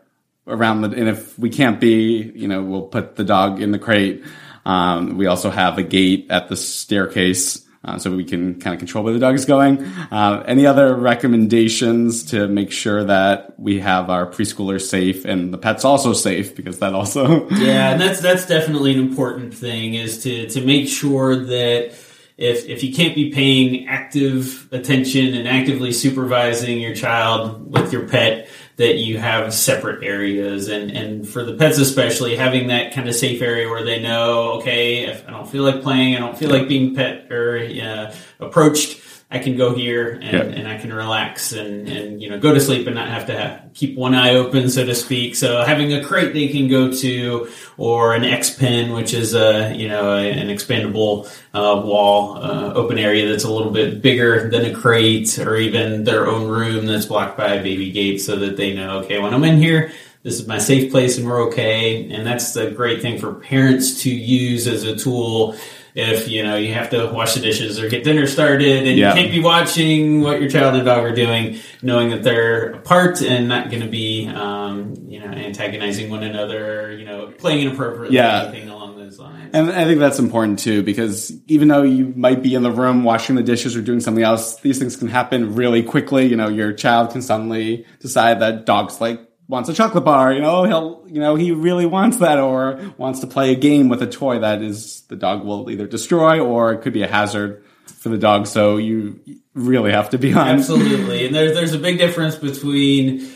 around 0.48 0.82
the, 0.82 0.88
and 0.88 1.08
if 1.08 1.38
we 1.38 1.50
can't 1.50 1.80
be, 1.80 2.32
you 2.34 2.48
know, 2.48 2.62
we'll 2.62 2.82
put 2.82 3.14
the 3.14 3.24
dog 3.24 3.62
in 3.62 3.70
the 3.70 3.78
crate. 3.78 4.24
Um, 4.66 5.16
we 5.16 5.26
also 5.26 5.50
have 5.50 5.78
a 5.78 5.82
gate 5.84 6.26
at 6.30 6.48
the 6.48 6.56
staircase. 6.56 7.64
Uh, 7.84 7.98
so 7.98 8.14
we 8.14 8.22
can 8.22 8.60
kind 8.60 8.74
of 8.74 8.78
control 8.78 9.02
where 9.02 9.12
the 9.12 9.18
dog 9.18 9.34
is 9.34 9.44
going. 9.44 9.84
Uh, 10.12 10.44
any 10.46 10.66
other 10.66 10.94
recommendations 10.94 12.22
to 12.22 12.46
make 12.46 12.70
sure 12.70 13.02
that 13.02 13.58
we 13.58 13.80
have 13.80 14.08
our 14.08 14.24
preschoolers 14.24 14.82
safe 14.82 15.24
and 15.24 15.52
the 15.52 15.58
pets 15.58 15.84
also 15.84 16.12
safe 16.12 16.54
because 16.54 16.78
that 16.78 16.94
also 16.94 17.48
yeah, 17.50 17.90
and 17.90 18.00
that's 18.00 18.20
that's 18.20 18.46
definitely 18.46 18.92
an 18.92 19.00
important 19.00 19.52
thing 19.52 19.94
is 19.94 20.22
to 20.22 20.48
to 20.50 20.64
make 20.64 20.88
sure 20.88 21.34
that 21.34 21.92
if 22.36 22.68
if 22.68 22.84
you 22.84 22.94
can't 22.94 23.14
be 23.14 23.30
paying 23.30 23.88
active 23.88 24.68
attention 24.72 25.34
and 25.34 25.48
actively 25.48 25.92
supervising 25.92 26.80
your 26.80 26.94
child 26.94 27.70
with 27.70 27.92
your 27.92 28.06
pet 28.08 28.48
that 28.76 28.96
you 28.96 29.18
have 29.18 29.52
separate 29.52 30.02
areas. 30.02 30.68
And 30.68 30.90
and 30.90 31.28
for 31.28 31.44
the 31.44 31.54
pets 31.54 31.78
especially 31.78 32.36
having 32.36 32.68
that 32.68 32.92
kind 32.94 33.08
of 33.08 33.14
safe 33.14 33.42
area 33.42 33.68
where 33.68 33.84
they 33.84 34.00
know 34.00 34.52
okay 34.54 35.04
if 35.06 35.26
I 35.28 35.30
don't 35.30 35.48
feel 35.48 35.62
like 35.62 35.82
playing 35.82 36.16
I 36.16 36.20
don't 36.20 36.36
feel 36.36 36.50
like 36.50 36.68
being 36.68 36.94
pet 36.94 37.30
or 37.30 37.58
uh, 37.58 38.14
approached 38.40 39.01
I 39.32 39.38
can 39.38 39.56
go 39.56 39.74
here 39.74 40.12
and, 40.20 40.22
Yeah. 40.24 40.42
and 40.42 40.68
I 40.68 40.76
can 40.76 40.92
relax 40.92 41.52
and, 41.52 41.88
and 41.88 42.20
you 42.22 42.28
know 42.28 42.38
go 42.38 42.52
to 42.52 42.60
sleep 42.60 42.86
and 42.86 42.94
not 42.94 43.08
have 43.08 43.26
to 43.26 43.36
have, 43.36 43.72
keep 43.72 43.96
one 43.96 44.14
eye 44.14 44.34
open, 44.34 44.68
so 44.68 44.84
to 44.84 44.94
speak. 44.94 45.34
So 45.36 45.64
having 45.64 45.92
a 45.94 46.04
crate 46.04 46.34
they 46.34 46.48
can 46.48 46.68
go 46.68 46.92
to, 46.92 47.48
or 47.78 48.14
an 48.14 48.24
X 48.24 48.50
pen, 48.50 48.92
which 48.92 49.14
is 49.14 49.34
a 49.34 49.74
you 49.74 49.88
know 49.88 50.12
a, 50.14 50.30
an 50.30 50.48
expandable 50.48 51.26
uh, 51.54 51.80
wall 51.82 52.36
uh, 52.36 52.74
open 52.74 52.98
area 52.98 53.26
that's 53.28 53.44
a 53.44 53.50
little 53.50 53.72
bit 53.72 54.02
bigger 54.02 54.50
than 54.50 54.66
a 54.66 54.74
crate, 54.74 55.38
or 55.38 55.56
even 55.56 56.04
their 56.04 56.26
own 56.26 56.46
room 56.48 56.84
that's 56.84 57.06
blocked 57.06 57.38
by 57.38 57.54
a 57.54 57.62
baby 57.62 57.90
gate, 57.90 58.18
so 58.18 58.36
that 58.36 58.58
they 58.58 58.74
know 58.74 58.98
okay 58.98 59.18
when 59.18 59.32
I'm 59.32 59.44
in 59.44 59.56
here. 59.56 59.92
This 60.24 60.38
is 60.38 60.46
my 60.46 60.58
safe 60.58 60.92
place 60.92 61.18
and 61.18 61.26
we're 61.26 61.48
okay. 61.48 62.08
And 62.12 62.24
that's 62.24 62.52
the 62.52 62.70
great 62.70 63.02
thing 63.02 63.18
for 63.18 63.34
parents 63.34 64.02
to 64.02 64.10
use 64.14 64.68
as 64.68 64.84
a 64.84 64.94
tool 64.94 65.56
if 65.94 66.28
you 66.28 66.42
know 66.42 66.56
you 66.56 66.72
have 66.72 66.90
to 66.90 67.06
wash 67.12 67.34
the 67.34 67.40
dishes 67.40 67.78
or 67.78 67.88
get 67.88 68.02
dinner 68.04 68.26
started 68.26 68.86
and 68.86 68.96
Yeah. 68.98 69.14
you 69.14 69.20
can't 69.20 69.32
be 69.32 69.40
watching 69.40 70.22
what 70.22 70.40
your 70.40 70.48
child 70.48 70.74
and 70.74 70.84
dog 70.86 71.04
are 71.04 71.14
doing 71.14 71.58
knowing 71.82 72.10
that 72.10 72.22
they're 72.22 72.70
apart 72.72 73.20
and 73.22 73.48
not 73.48 73.68
going 73.70 73.82
to 73.82 73.88
be 73.88 74.26
um, 74.28 74.94
you 75.06 75.20
know 75.20 75.26
antagonizing 75.26 76.08
one 76.10 76.22
another 76.22 76.80
or, 76.82 76.92
you 76.92 77.04
know 77.04 77.32
playing 77.38 77.60
inappropriately 77.66 78.16
Yeah. 78.16 78.44
anything 78.44 78.68
along 78.70 78.96
those 78.96 79.18
lines 79.18 79.50
And 79.52 79.70
I 79.70 79.84
think 79.84 79.98
that's 80.00 80.18
important 80.18 80.58
too, 80.60 80.82
because 80.82 81.30
even 81.46 81.68
though 81.68 81.82
you 81.82 82.12
might 82.16 82.42
be 82.42 82.54
in 82.54 82.62
the 82.62 82.70
room 82.70 83.04
washing 83.04 83.36
the 83.36 83.42
dishes 83.42 83.76
or 83.76 83.82
doing 83.82 84.00
something 84.00 84.24
else, 84.24 84.56
these 84.60 84.78
things 84.78 84.96
can 84.96 85.08
happen 85.08 85.54
really 85.54 85.82
quickly. 85.82 86.24
You 86.26 86.36
know, 86.36 86.48
your 86.48 86.72
child 86.72 87.10
can 87.10 87.20
suddenly 87.20 87.84
decide 88.00 88.40
that 88.40 88.64
dog's 88.64 88.98
like 89.00 89.20
wants 89.48 89.68
a 89.68 89.74
chocolate 89.74 90.04
bar. 90.04 90.32
You 90.32 90.40
know, 90.40 90.64
he'll, 90.64 91.04
you 91.06 91.20
know, 91.20 91.34
he 91.34 91.52
really 91.52 91.86
wants 91.86 92.18
that, 92.18 92.38
or 92.38 92.92
wants 92.96 93.20
to 93.20 93.26
play 93.26 93.52
a 93.52 93.56
game 93.56 93.88
with 93.88 94.02
a 94.02 94.06
toy 94.06 94.38
that 94.38 94.62
is 94.62 95.02
the 95.02 95.16
dog 95.16 95.44
will 95.44 95.70
either 95.70 95.86
destroy 95.86 96.40
or 96.40 96.72
it 96.72 96.82
could 96.82 96.92
be 96.92 97.02
a 97.02 97.08
hazard 97.08 97.64
for 97.86 98.08
the 98.08 98.18
dog. 98.18 98.46
So 98.46 98.76
you 98.76 99.20
really 99.54 99.92
have 99.92 100.10
to 100.10 100.18
be 100.18 100.32
on. 100.32 100.48
Absolutely, 100.48 101.26
and 101.26 101.34
there's 101.34 101.54
there's 101.54 101.74
a 101.74 101.78
big 101.78 101.98
difference 101.98 102.36
between 102.36 103.30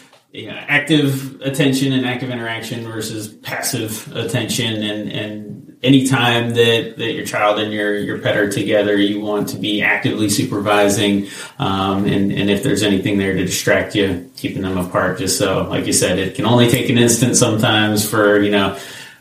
active 0.48 1.40
attention 1.40 1.92
and 1.92 2.04
active 2.06 2.30
interaction 2.30 2.84
versus 2.84 3.28
passive 3.28 4.14
attention, 4.14 4.82
and 4.82 5.10
and 5.10 5.65
anytime 5.86 6.50
that, 6.50 6.94
that 6.98 7.12
your 7.12 7.24
child 7.24 7.58
and 7.60 7.72
your, 7.72 7.96
your 7.98 8.18
pet 8.18 8.36
are 8.36 8.50
together, 8.50 8.96
you 8.96 9.20
want 9.20 9.48
to 9.50 9.56
be 9.56 9.82
actively 9.82 10.28
supervising. 10.28 11.28
Um, 11.58 12.04
and, 12.04 12.32
and 12.32 12.50
if 12.50 12.62
there's 12.62 12.82
anything 12.82 13.18
there 13.18 13.34
to 13.34 13.44
distract 13.44 13.94
you, 13.94 14.30
keeping 14.36 14.62
them 14.62 14.76
apart, 14.76 15.18
just 15.18 15.38
so, 15.38 15.66
like 15.68 15.86
you 15.86 15.92
said, 15.92 16.18
it 16.18 16.34
can 16.34 16.44
only 16.46 16.68
take 16.70 16.90
an 16.90 16.98
instant 16.98 17.36
sometimes 17.36 18.08
for, 18.08 18.40
you 18.42 18.50
know, 18.50 18.78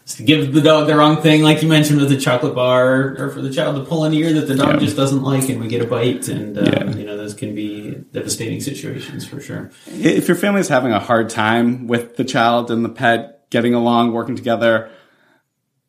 to 0.08 0.24
give 0.24 0.54
the 0.54 0.62
dog 0.62 0.86
the 0.88 0.96
wrong 0.96 1.22
thing, 1.22 1.42
like 1.42 1.64
you 1.64 1.68
mentioned 1.68 2.00
with 2.00 2.10
the 2.10 2.18
chocolate 2.18 2.54
bar, 2.54 3.16
or 3.18 3.30
for 3.32 3.42
the 3.42 3.52
child 3.52 3.76
to 3.76 3.84
pull 3.90 4.04
an 4.04 4.14
ear 4.14 4.34
that 4.34 4.48
the 4.48 4.54
dog 4.56 4.74
Yeah. 4.76 4.80
just 4.80 4.96
doesn't 4.96 5.24
like, 5.24 5.50
and 5.50 5.60
we 5.60 5.68
get 5.68 5.82
a 5.82 5.88
bite, 5.88 6.28
and 6.28 6.58
um, 6.60 6.66
Yeah. 6.66 6.96
you 6.96 7.06
know 7.06 7.18
those 7.18 7.34
can 7.34 7.56
be 7.56 7.96
devastating 8.14 8.62
situations 8.62 9.28
for 9.28 9.40
sure. 9.42 9.72
If 9.88 10.28
your 10.28 10.38
family 10.38 10.62
is 10.62 10.68
having 10.68 10.92
a 10.92 11.00
hard 11.00 11.30
time 11.30 11.88
with 11.88 12.18
the 12.18 12.24
child 12.24 12.70
and 12.70 12.86
the 12.86 12.90
pet 12.90 13.50
getting 13.50 13.74
along, 13.74 14.12
working 14.12 14.36
together, 14.36 14.92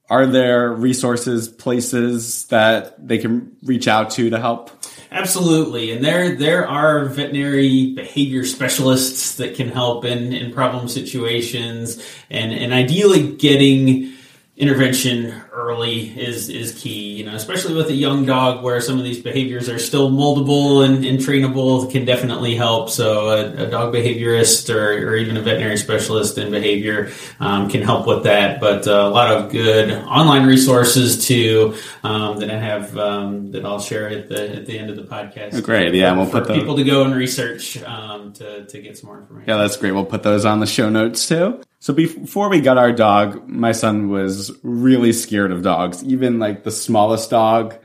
are 0.08 0.26
there 0.26 0.72
resources, 0.72 1.48
places 1.48 2.44
that 2.46 3.06
they 3.06 3.18
can 3.18 3.56
reach 3.62 3.88
out 3.88 4.10
to 4.10 4.30
to 4.30 4.38
help? 4.38 4.70
Absolutely, 5.10 5.92
and 5.92 6.04
there 6.04 6.34
there 6.36 6.66
are 6.66 7.06
veterinary 7.06 7.92
behavior 7.94 8.44
specialists 8.44 9.36
that 9.36 9.54
can 9.54 9.68
help 9.68 10.04
in, 10.04 10.32
in 10.32 10.52
problem 10.52 10.88
situations, 10.88 12.04
and 12.28 12.52
and 12.52 12.72
ideally 12.72 13.36
getting 13.36 14.15
intervention 14.56 15.42
early 15.52 16.08
is 16.18 16.48
is 16.48 16.72
key. 16.80 17.12
You 17.16 17.26
know, 17.26 17.34
especially 17.34 17.74
with 17.74 17.88
a 17.88 17.94
young 17.94 18.24
dog 18.24 18.62
where 18.64 18.80
some 18.80 18.98
of 18.98 19.04
these 19.04 19.20
behaviors 19.20 19.68
are 19.68 19.78
still 19.78 20.10
moldable 20.10 20.84
and, 20.84 21.04
and 21.04 21.18
trainable, 21.18 21.90
can 21.90 22.04
definitely 22.04 22.54
help. 22.56 22.90
So 22.90 23.28
a, 23.28 23.64
a 23.66 23.70
dog 23.70 23.92
behaviorist 23.94 24.74
or, 24.74 25.08
or 25.08 25.16
even 25.16 25.36
a 25.36 25.42
veterinary 25.42 25.76
specialist 25.76 26.38
in 26.38 26.50
behavior 26.50 27.10
um, 27.40 27.68
can 27.68 27.82
help 27.82 28.06
with 28.06 28.24
that. 28.24 28.60
But 28.60 28.86
uh, 28.86 28.92
a 28.92 29.10
lot 29.10 29.30
of 29.30 29.50
good 29.52 29.90
online 29.90 30.46
resources 30.46 31.26
too 31.26 31.76
um, 32.02 32.38
that 32.38 32.50
I 32.50 32.58
have 32.58 32.96
um, 32.96 33.52
that 33.52 33.64
I'll 33.64 33.80
share 33.80 34.08
at 34.08 34.28
the 34.28 34.56
at 34.56 34.66
the 34.66 34.78
end 34.78 34.90
of 34.90 34.96
the 34.96 35.04
podcast. 35.04 35.62
Great, 35.62 35.94
yeah, 35.94 36.16
we'll 36.16 36.30
put 36.30 36.46
those- 36.48 36.58
people 36.58 36.76
to 36.76 36.84
go 36.84 37.04
and 37.04 37.14
research 37.14 37.82
um, 37.82 38.32
to 38.34 38.64
to 38.66 38.80
get 38.80 38.96
some 38.96 39.08
more 39.08 39.18
information. 39.18 39.48
Yeah, 39.50 39.58
that's 39.58 39.76
great. 39.76 39.92
We'll 39.92 40.04
put 40.06 40.22
those 40.22 40.44
on 40.44 40.60
the 40.60 40.66
show 40.66 40.88
notes 40.88 41.28
too. 41.28 41.60
So 41.86 41.94
before 41.94 42.48
we 42.48 42.60
got 42.60 42.78
our 42.78 42.90
dog, 42.90 43.46
my 43.48 43.70
son 43.70 44.08
was 44.08 44.50
really 44.64 45.12
scared 45.12 45.52
of 45.52 45.62
dogs. 45.62 46.02
Even 46.02 46.40
like 46.40 46.64
the 46.64 46.72
smallest 46.72 47.30
dog, 47.30 47.76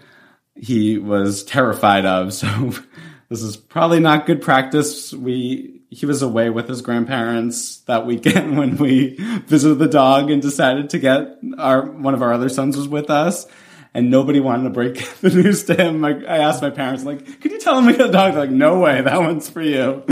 he 0.55 0.97
was 0.97 1.43
terrified 1.43 2.03
of. 2.03 2.33
So 2.33 2.47
this 3.29 3.43
is 3.43 3.55
probably 3.57 3.99
not 3.99 4.25
good 4.25 4.41
practice. 4.41 5.13
We 5.13 5.83
he 5.91 6.07
was 6.07 6.23
away 6.23 6.49
with 6.49 6.67
his 6.67 6.81
grandparents 6.81 7.81
that 7.81 8.07
weekend 8.07 8.57
when 8.57 8.77
we 8.77 9.17
visited 9.45 9.77
the 9.77 9.87
dog 9.87 10.31
and 10.31 10.41
decided 10.41 10.89
to 10.89 10.97
get 10.97 11.37
our 11.59 11.85
one 11.85 12.15
of 12.15 12.23
our 12.23 12.33
other 12.33 12.49
sons 12.49 12.77
was 12.77 12.87
with 12.87 13.11
us. 13.11 13.45
And 13.93 14.09
nobody 14.09 14.39
wanted 14.39 14.63
to 14.63 14.71
break 14.71 15.07
the 15.21 15.29
news 15.29 15.65
to 15.65 15.75
him. 15.75 16.03
I, 16.03 16.13
I 16.23 16.37
asked 16.39 16.63
my 16.63 16.71
parents, 16.71 17.03
like, 17.03 17.39
could 17.39 17.51
you 17.51 17.59
tell 17.59 17.77
him 17.77 17.85
we 17.85 17.95
got 17.95 18.09
a 18.09 18.11
dog? 18.11 18.33
They're 18.33 18.45
like, 18.45 18.49
no 18.49 18.79
way, 18.79 18.99
that 18.99 19.21
one's 19.21 19.47
for 19.47 19.61
you. 19.61 20.03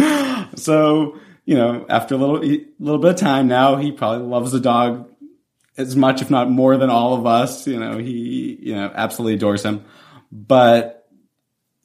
So, 0.58 1.20
you 1.50 1.56
know, 1.56 1.84
after 1.90 2.14
a 2.14 2.18
little, 2.20 2.38
little 2.78 3.02
bit 3.02 3.10
of 3.10 3.16
time 3.16 3.48
now, 3.48 3.78
he 3.78 3.92
probably 3.92 4.24
loves 4.24 4.52
the 4.52 4.60
dog 4.60 5.12
as 5.78 5.96
much, 5.96 6.22
if 6.22 6.30
not 6.30 6.48
more 6.48 6.78
than 6.78 6.92
all 6.92 7.16
of 7.16 7.26
us. 7.26 7.66
You 7.66 7.80
know, 7.80 7.98
he, 7.98 8.60
you 8.62 8.76
know, 8.76 8.92
absolutely 8.94 9.34
adores 9.34 9.66
him. 9.66 9.84
But 10.32 11.10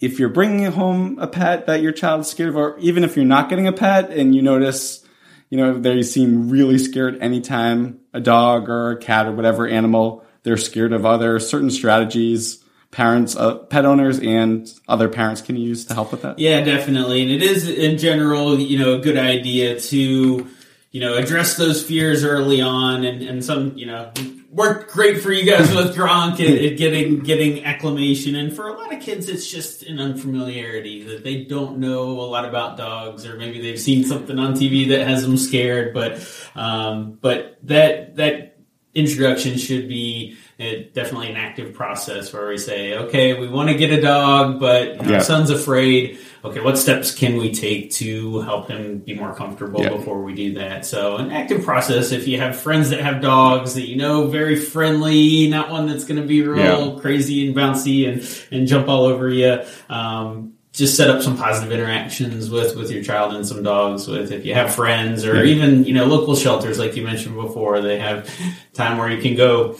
if 0.00 0.18
you're 0.18 0.28
bringing 0.28 0.70
home 0.70 1.18
a 1.18 1.26
pet 1.26 1.64
that 1.64 1.80
your 1.80 1.92
child's 1.92 2.28
scared 2.28 2.50
of, 2.50 2.56
or 2.58 2.78
even 2.78 3.04
if 3.04 3.16
you're 3.16 3.24
not 3.24 3.48
getting 3.48 3.66
a 3.66 3.72
pet 3.72 4.10
and 4.10 4.34
you 4.34 4.42
notice, 4.42 5.02
you 5.48 5.56
know, 5.56 5.78
they 5.78 6.02
seem 6.02 6.50
really 6.50 6.76
scared 6.76 7.16
anytime 7.22 8.00
a 8.12 8.20
dog 8.20 8.68
or 8.68 8.90
a 8.90 8.98
cat 8.98 9.26
or 9.26 9.32
whatever 9.32 9.66
animal 9.66 10.26
they're 10.42 10.58
scared 10.58 10.92
of, 10.92 11.06
other 11.06 11.38
certain 11.38 11.70
strategies 11.70 12.62
parents, 12.94 13.34
uh, 13.34 13.56
pet 13.56 13.84
owners, 13.84 14.20
and 14.20 14.72
other 14.86 15.08
parents 15.08 15.42
can 15.42 15.56
use 15.56 15.84
to 15.86 15.94
help 15.94 16.12
with 16.12 16.22
that? 16.22 16.38
Yeah, 16.38 16.60
definitely. 16.60 17.22
And 17.22 17.30
it 17.30 17.42
is 17.42 17.68
in 17.68 17.98
general, 17.98 18.58
you 18.58 18.78
know, 18.78 18.94
a 18.94 18.98
good 19.00 19.18
idea 19.18 19.80
to, 19.80 20.48
you 20.92 21.00
know, 21.00 21.16
address 21.16 21.56
those 21.56 21.82
fears 21.82 22.24
early 22.24 22.62
on 22.62 23.04
and, 23.04 23.20
and 23.22 23.44
some, 23.44 23.76
you 23.76 23.86
know, 23.86 24.12
worked 24.48 24.92
great 24.92 25.20
for 25.20 25.32
you 25.32 25.44
guys 25.44 25.74
with 25.74 25.96
Gronk 25.96 26.38
and, 26.38 26.78
getting 26.78 27.18
getting 27.18 27.64
acclimation. 27.64 28.36
And 28.36 28.54
for 28.54 28.68
a 28.68 28.74
lot 28.74 28.94
of 28.94 29.02
kids, 29.02 29.28
it's 29.28 29.50
just 29.50 29.82
an 29.82 29.98
unfamiliarity 29.98 31.02
that 31.02 31.24
they 31.24 31.44
don't 31.44 31.78
know 31.78 32.20
a 32.20 32.26
lot 32.26 32.44
about 32.44 32.76
dogs, 32.76 33.26
or 33.26 33.36
maybe 33.36 33.60
they've 33.60 33.80
seen 33.80 34.04
something 34.04 34.38
on 34.38 34.54
TV 34.54 34.88
that 34.90 35.06
has 35.06 35.22
them 35.22 35.36
scared. 35.36 35.92
But 35.92 36.24
um, 36.54 37.18
but 37.20 37.58
that 37.64 38.14
that 38.16 38.58
introduction 38.94 39.58
should 39.58 39.88
be 39.88 40.36
uh, 40.60 40.64
definitely 40.92 41.28
an 41.30 41.36
active 41.36 41.74
process 41.74 42.32
where 42.32 42.48
we 42.48 42.58
say, 42.58 42.94
okay, 42.96 43.38
we 43.38 43.48
want 43.48 43.68
to 43.70 43.74
get 43.74 43.90
a 43.90 44.00
dog, 44.00 44.60
but 44.60 44.96
you 44.96 45.02
know, 45.02 45.10
Yeah. 45.12 45.18
son's 45.18 45.50
afraid. 45.50 46.18
Okay, 46.44 46.60
what 46.60 46.76
steps 46.78 47.12
can 47.14 47.38
we 47.38 47.52
take 47.52 47.90
to 47.92 48.40
help 48.42 48.68
him 48.68 48.98
be 48.98 49.14
more 49.14 49.34
comfortable 49.34 49.80
Yeah. 49.80 49.88
before 49.90 50.22
we 50.22 50.34
do 50.34 50.54
that? 50.54 50.84
So, 50.86 51.16
an 51.16 51.30
active 51.32 51.64
process. 51.64 52.12
If 52.12 52.28
you 52.28 52.38
have 52.38 52.54
friends 52.54 52.90
that 52.90 53.00
have 53.00 53.20
dogs 53.22 53.74
that 53.74 53.88
you 53.88 53.96
know 53.96 54.26
very 54.28 54.54
friendly, 54.56 55.48
not 55.48 55.70
one 55.70 55.86
that's 55.88 56.04
going 56.04 56.20
to 56.20 56.26
be 56.26 56.42
real 56.42 56.94
Yeah. 56.94 57.00
crazy 57.00 57.46
and 57.46 57.56
bouncy 57.56 58.06
and 58.08 58.22
and 58.52 58.68
jump 58.68 58.88
all 58.88 59.06
over 59.06 59.28
you. 59.28 59.58
Um, 59.88 60.50
just 60.72 60.96
set 60.96 61.08
up 61.08 61.22
some 61.22 61.36
positive 61.38 61.72
interactions 61.72 62.50
with 62.50 62.76
with 62.76 62.90
your 62.90 63.02
child 63.02 63.32
and 63.32 63.46
some 63.46 63.62
dogs 63.62 64.06
with 64.08 64.32
if 64.32 64.44
you 64.44 64.54
have 64.54 64.74
friends 64.74 65.24
or 65.24 65.44
even 65.44 65.84
you 65.84 65.94
know 65.94 66.04
local 66.04 66.34
shelters 66.34 66.80
like 66.80 66.96
you 66.96 67.04
mentioned 67.04 67.36
before 67.36 67.80
they 67.80 67.96
have 67.98 68.28
time 68.72 68.98
where 68.98 69.08
you 69.08 69.22
can 69.22 69.36
go 69.36 69.76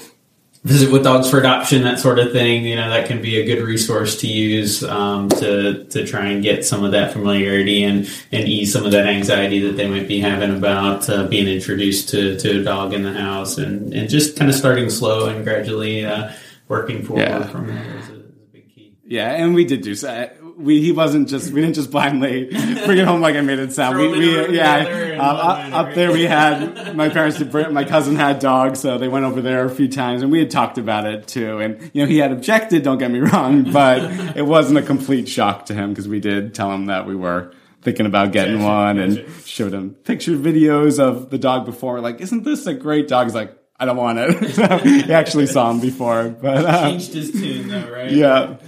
visit 0.65 0.91
with 0.91 1.05
dogs 1.05 1.29
for 1.31 1.39
adoption 1.39 1.83
that 1.83 1.99
sort 1.99 2.19
of 2.19 2.33
thing 2.33 2.65
you 2.65 2.75
know 2.75 2.89
that 2.89 3.07
can 3.07 3.21
be 3.21 3.39
a 3.39 3.45
good 3.45 3.63
resource 3.63 4.17
to 4.21 4.27
use 4.27 4.83
um, 4.85 5.29
to 5.29 5.85
to 5.85 6.07
try 6.07 6.25
and 6.27 6.43
get 6.43 6.65
some 6.65 6.83
of 6.83 6.93
that 6.93 7.13
familiarity 7.13 7.85
and 7.85 8.09
and 8.33 8.49
ease 8.49 8.73
some 8.73 8.85
of 8.87 8.93
that 8.93 9.07
anxiety 9.07 9.61
that 9.61 9.77
they 9.77 9.87
might 9.87 10.09
be 10.09 10.19
having 10.21 10.57
about 10.57 11.09
uh, 11.11 11.27
being 11.27 11.47
introduced 11.47 12.09
to 12.09 12.39
to 12.39 12.61
a 12.61 12.65
dog 12.65 12.95
in 12.95 13.03
the 13.03 13.13
house 13.13 13.59
and 13.59 13.93
and 13.93 14.09
just 14.09 14.39
kind 14.39 14.51
of 14.51 14.57
starting 14.57 14.89
slow 14.89 15.29
and 15.29 15.45
gradually 15.45 16.05
uh, 16.05 16.33
working 16.69 17.05
forward 17.05 17.23
Yeah. 17.23 17.47
from 17.49 17.67
there 17.67 17.99
is 17.99 18.09
a, 18.09 18.13
is 18.15 18.19
a 18.21 18.23
big 18.53 18.75
key 18.75 18.97
Yeah, 19.05 19.31
and 19.33 19.55
we 19.55 19.65
did 19.67 19.83
do 19.83 19.95
so. 19.95 20.29
We 20.57 20.81
he 20.81 20.93
wasn't 20.93 21.29
just 21.29 21.53
we 21.53 21.61
didn't 21.61 21.75
just 21.75 21.91
blindly 21.91 22.45
bring 22.47 22.99
it 22.99 23.07
home 23.07 23.21
like 23.21 23.35
I 23.35 23.41
made 23.41 23.59
it 23.59 23.73
sound. 23.73 23.99
We, 23.99 24.05
them 24.05 24.15
in 24.15 24.45
a 24.45 24.49
we 24.49 24.57
yeah 24.57 25.17
uh, 25.19 25.23
up, 25.23 25.73
up 25.73 25.95
there 25.95 26.13
we 26.13 26.25
had 26.25 26.97
my 26.97 27.09
parents 27.09 27.39
did 27.39 27.53
my 27.73 27.85
cousin 27.85 28.17
had 28.17 28.39
dogs, 28.39 28.81
so 28.81 28.99
they 28.99 29.09
went 29.09 29.25
over 29.25 29.41
there 29.41 29.65
a 29.65 29.71
few 29.71 29.89
times 29.89 30.23
and 30.23 30.31
we 30.31 30.39
had 30.39 30.51
talked 30.51 30.79
about 30.79 31.07
it 31.07 31.27
too. 31.27 31.59
And 31.59 31.91
you 31.93 32.03
know 32.03 32.07
he 32.09 32.19
had 32.19 32.33
objected. 32.33 32.83
Don't 32.83 32.99
get 32.99 33.11
me 33.11 33.21
wrong, 33.21 33.71
but 33.73 34.03
it 34.37 34.47
wasn't 34.47 34.79
a 34.79 34.83
complete 34.83 35.29
shock 35.29 35.67
to 35.67 35.75
him 35.75 35.91
because 35.91 36.09
we 36.09 36.21
did 36.21 36.55
tell 36.55 36.71
him 36.73 36.87
that 36.87 37.07
we 37.07 37.17
were 37.17 37.53
thinking 37.83 38.07
about 38.07 38.33
getting 38.33 38.59
Gotcha, 38.59 38.67
one 38.67 38.99
and 38.99 39.17
gotcha. 39.17 39.47
showed 39.47 39.73
him 39.75 39.91
picture 39.91 40.33
videos 40.37 40.99
of 40.99 41.31
the 41.31 41.39
dog 41.39 41.67
before. 41.67 42.01
Like, 42.01 42.21
isn't 42.21 42.45
this 42.45 42.67
a 42.67 42.75
great 42.75 43.09
dog? 43.09 43.27
He's 43.27 43.35
like. 43.35 43.59
I 43.77 43.87
don't 43.87 43.97
want 43.97 44.21
it. 44.21 44.51
So 44.55 44.79
he 44.79 45.13
actually 45.13 45.47
saw 45.49 45.69
him 45.73 45.81
before, 45.81 46.29
but 46.29 46.65
uh, 46.65 46.83
changed 46.91 47.13
his 47.13 47.33
tune 47.33 47.67
though 47.69 47.91
right 47.91 48.09
yeah. 48.09 48.59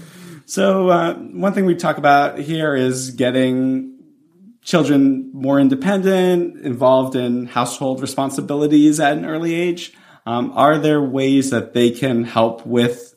So 0.47 0.89
uh, 0.91 1.15
one 1.15 1.53
thing 1.53 1.67
we 1.67 1.75
talk 1.75 1.99
about 1.99 2.39
here 2.39 2.75
is 2.75 3.11
getting 3.11 3.99
children 4.63 5.31
more 5.33 5.59
independent, 5.59 6.65
involved 6.65 7.17
in 7.17 7.47
household 7.47 8.01
responsibilities 8.01 9.01
at 9.01 9.19
an 9.19 9.25
early 9.25 9.55
age. 9.55 9.93
Um, 10.25 10.53
are 10.55 10.79
there 10.79 11.03
ways 11.03 11.51
that 11.51 11.75
they 11.75 11.91
can 11.91 12.25
help 12.25 12.65
with 12.65 13.17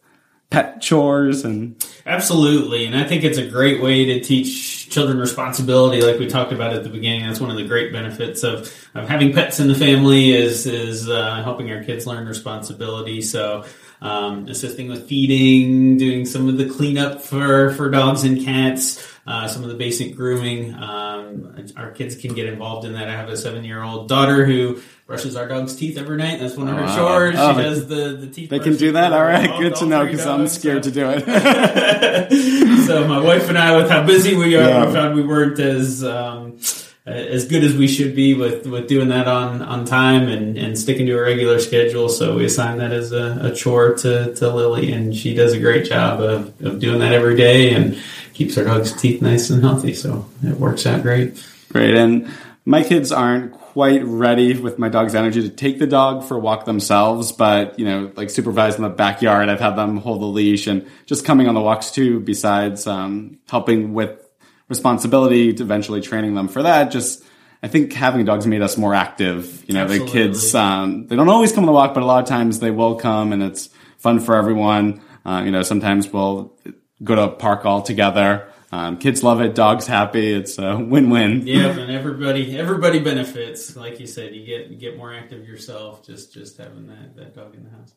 pet 0.50 0.82
chores 0.82 1.46
and 1.46 1.84
Absolutely, 2.06 2.88
and 2.88 2.96
I 2.96 3.04
think 3.04 3.24
it's 3.24 3.38
a 3.38 3.48
great 3.48 3.82
way 3.82 4.06
to 4.06 4.20
teach 4.20 4.90
children 4.90 5.20
responsibility, 5.20 6.02
like 6.02 6.18
we 6.20 6.26
talked 6.26 6.52
about 6.52 6.74
at 6.74 6.84
the 6.84 6.90
beginning. 6.90 7.28
That's 7.28 7.40
one 7.40 7.52
of 7.52 7.58
the 7.58 7.66
great 7.66 7.94
benefits 7.94 8.44
of, 8.44 8.62
of 8.96 9.08
having 9.08 9.32
pets 9.34 9.60
in 9.60 9.68
the 9.68 9.76
family 9.76 10.32
is 10.32 10.66
is 10.66 11.08
uh, 11.08 11.44
helping 11.44 11.72
our 11.72 11.84
kids 11.84 12.08
learn 12.08 12.28
responsibility. 12.28 13.22
So, 13.22 13.66
um, 14.02 14.48
assisting 14.48 14.88
with 14.88 15.08
feeding, 15.08 15.98
doing 15.98 16.26
some 16.26 16.48
of 16.48 16.58
the 16.58 16.70
cleanup 16.70 17.22
for 17.22 17.72
for 17.72 17.90
dogs 17.90 18.24
and 18.24 18.44
cats, 18.44 19.06
uh, 19.28 19.48
some 19.48 19.64
of 19.64 19.70
the 19.70 19.76
basic 19.76 20.16
grooming. 20.16 20.74
Um, 20.74 21.56
our 21.76 21.92
kids 21.92 22.16
can 22.16 22.34
get 22.34 22.48
involved 22.48 22.86
in 22.86 22.94
that. 22.94 23.08
I 23.10 23.12
have 23.12 23.30
a 23.30 23.38
seven 23.38 23.64
year 23.64 23.84
old 23.84 24.08
daughter 24.08 24.46
who 24.46 24.82
brushes 25.06 25.36
our 25.36 25.48
dog's 25.48 25.76
teeth 25.76 25.98
every 25.98 26.18
night. 26.18 26.40
That's 26.40 26.56
one 26.56 26.68
of 26.68 26.76
her 26.76 26.84
wow. 26.84 26.96
chores. 26.96 27.36
Oh, 27.38 27.58
she 27.58 27.64
does 27.64 27.88
the 27.88 28.16
the 28.16 28.28
teeth. 28.28 28.50
they 28.50 28.60
can 28.60 28.76
do 28.76 28.94
that? 28.94 29.12
All 29.12 29.24
right, 29.24 29.50
all- 29.50 29.60
good 29.60 29.76
to 29.78 29.86
know 29.86 30.06
because 30.06 30.26
I'm 30.26 30.48
scared 30.48 30.86
so- 30.86 30.92
to 30.92 30.96
do 30.96 31.10
it. 31.10 32.30
so 32.88 33.08
my 33.08 33.20
wife 33.20 33.50
and 33.50 33.58
I, 33.58 33.76
with 33.76 33.90
how 33.90 34.06
busy 34.06 34.36
we 34.36 34.56
are, 34.56 34.62
Yeah. 34.62 34.86
we 34.88 34.94
found 34.94 35.16
we 35.16 35.24
weren't 35.24 35.60
as 35.60 36.04
um, 36.04 36.58
as 37.06 37.46
good 37.46 37.64
as 37.64 37.76
we 37.76 37.88
should 37.88 38.16
be 38.16 38.34
with, 38.34 38.68
with 38.68 38.88
doing 38.88 39.10
that 39.10 39.28
on, 39.28 39.62
on 39.62 39.86
time 39.86 40.28
and, 40.28 40.58
and 40.58 40.78
sticking 40.78 41.06
to 41.08 41.18
a 41.18 41.22
regular 41.22 41.60
schedule. 41.60 42.10
So 42.10 42.36
we 42.36 42.46
assign 42.46 42.78
that 42.78 42.92
as 42.92 43.12
a, 43.12 43.52
a 43.52 43.56
chore 43.56 43.96
to, 43.96 44.36
to 44.36 44.54
Lily, 44.54 44.92
and 44.92 45.16
she 45.16 45.34
does 45.34 45.54
a 45.54 45.60
great 45.60 45.86
job 45.86 46.22
of, 46.22 46.62
of 46.62 46.80
doing 46.80 47.00
that 47.00 47.14
every 47.14 47.36
day 47.36 47.74
and 47.74 47.98
keeps 48.34 48.58
our 48.58 48.64
dog's 48.64 48.94
teeth 48.94 49.22
nice 49.22 49.50
and 49.50 49.64
healthy. 49.64 49.94
So 49.94 50.28
it 50.44 50.58
works 50.58 50.86
out 50.86 51.02
great. 51.02 51.44
Great. 51.70 51.96
And 51.96 52.32
my 52.66 52.84
kids 52.84 53.12
aren't 53.12 53.54
quite 53.54 54.04
ready 54.04 54.60
with 54.60 54.78
my 54.78 54.90
dog's 54.90 55.16
energy 55.16 55.42
to 55.42 55.50
take 55.50 55.80
the 55.80 55.88
dog 55.88 56.24
for 56.24 56.36
a 56.36 56.40
walk 56.40 56.66
themselves, 56.66 57.32
but 57.32 57.80
you 57.80 57.86
know, 57.86 58.12
like 58.16 58.30
supervised 58.30 58.78
in 58.78 58.84
the 58.84 58.90
backyard, 58.90 59.50
I've 59.50 59.60
had 59.60 59.76
them 59.76 59.98
hold 59.98 60.22
the 60.22 60.26
leash 60.26 60.68
and 60.68 60.86
just 61.06 61.26
coming 61.26 61.48
on 61.48 61.56
the 61.56 61.62
walks 61.62 61.92
too. 61.92 62.20
Besides 62.20 62.86
um, 62.88 63.40
helping 63.50 63.94
with 63.94 64.29
responsibility 64.70 65.54
to 65.54 65.64
eventually 65.64 66.00
training 66.00 66.36
them 66.36 66.48
for 66.48 66.64
that, 66.64 66.92
just 66.92 67.24
I 67.62 67.68
think 67.68 67.92
having 67.92 68.24
dogs 68.24 68.48
made 68.48 68.62
us 68.62 68.78
more 68.78 68.94
active. 68.94 69.66
You 69.68 69.74
know, 69.74 69.84
Absolutely. 69.84 70.06
the 70.06 70.12
kids 70.12 70.56
um, 70.56 71.08
they 71.08 71.16
don't 71.16 71.30
always 71.30 71.52
come 71.52 71.64
on 71.64 71.68
the 71.68 71.74
walk, 71.74 71.94
but 71.94 72.04
a 72.04 72.06
lot 72.06 72.24
of 72.24 72.30
times 72.30 72.60
they 72.60 72.72
will 72.72 72.96
come, 72.96 73.34
and 73.34 73.44
it's 73.44 73.70
fun 73.98 74.20
for 74.20 74.36
everyone. 74.36 75.02
Uh, 75.26 75.42
you 75.44 75.52
know, 75.52 75.64
sometimes 75.64 76.12
we'll 76.12 76.58
go 77.04 77.16
to 77.16 77.24
a 77.24 77.30
park 77.30 77.66
all 77.66 77.82
together. 77.82 78.48
Um, 78.72 78.98
kids 78.98 79.24
love 79.24 79.42
it, 79.42 79.56
dogs 79.56 79.88
happy. 79.88 80.32
It's 80.32 80.60
a 80.60 80.78
win-win. 80.78 81.48
Yeah, 81.48 81.70
and 81.70 81.92
everybody 81.92 82.58
everybody 82.58 83.00
benefits. 83.00 83.76
Like 83.76 84.00
you 84.00 84.08
said, 84.08 84.36
you 84.36 84.46
get 84.46 84.68
you 84.68 84.78
get 84.78 84.96
more 84.96 85.14
active 85.14 85.48
yourself 85.48 86.06
just 86.06 86.34
just 86.34 86.58
having 86.58 86.88
that, 86.88 87.16
that 87.16 87.36
dog 87.36 87.56
in 87.56 87.64
the 87.64 87.72
house. 87.72 87.94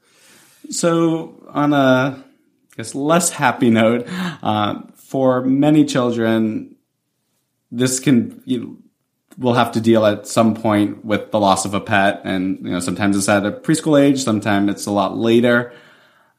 So, 0.71 1.47
on 1.51 1.73
a 1.75 2.25
I 2.73 2.77
guess 2.77 2.95
less 2.95 3.29
happy 3.31 3.69
note, 3.69 4.07
uh, 4.09 4.81
for 5.13 5.43
many 5.43 5.85
children, 5.85 6.75
this 7.71 8.01
can 8.01 8.43
you 8.47 8.83
will 9.37 9.53
have 9.53 9.73
to 9.73 9.81
deal 9.81 10.07
at 10.07 10.27
some 10.27 10.55
point 10.55 11.05
with 11.05 11.31
the 11.31 11.39
loss 11.39 11.67
of 11.67 11.75
a 11.75 11.81
pet, 11.81 12.23
and 12.25 12.65
you 12.65 12.71
know 12.73 12.81
sometimes 12.81 13.15
it's 13.15 13.29
at 13.29 13.45
a 13.45 13.53
preschool 13.53 14.01
age, 14.01 14.25
sometimes 14.25 14.71
it's 14.71 14.87
a 14.87 14.91
lot 14.91 15.15
later. 15.15 15.75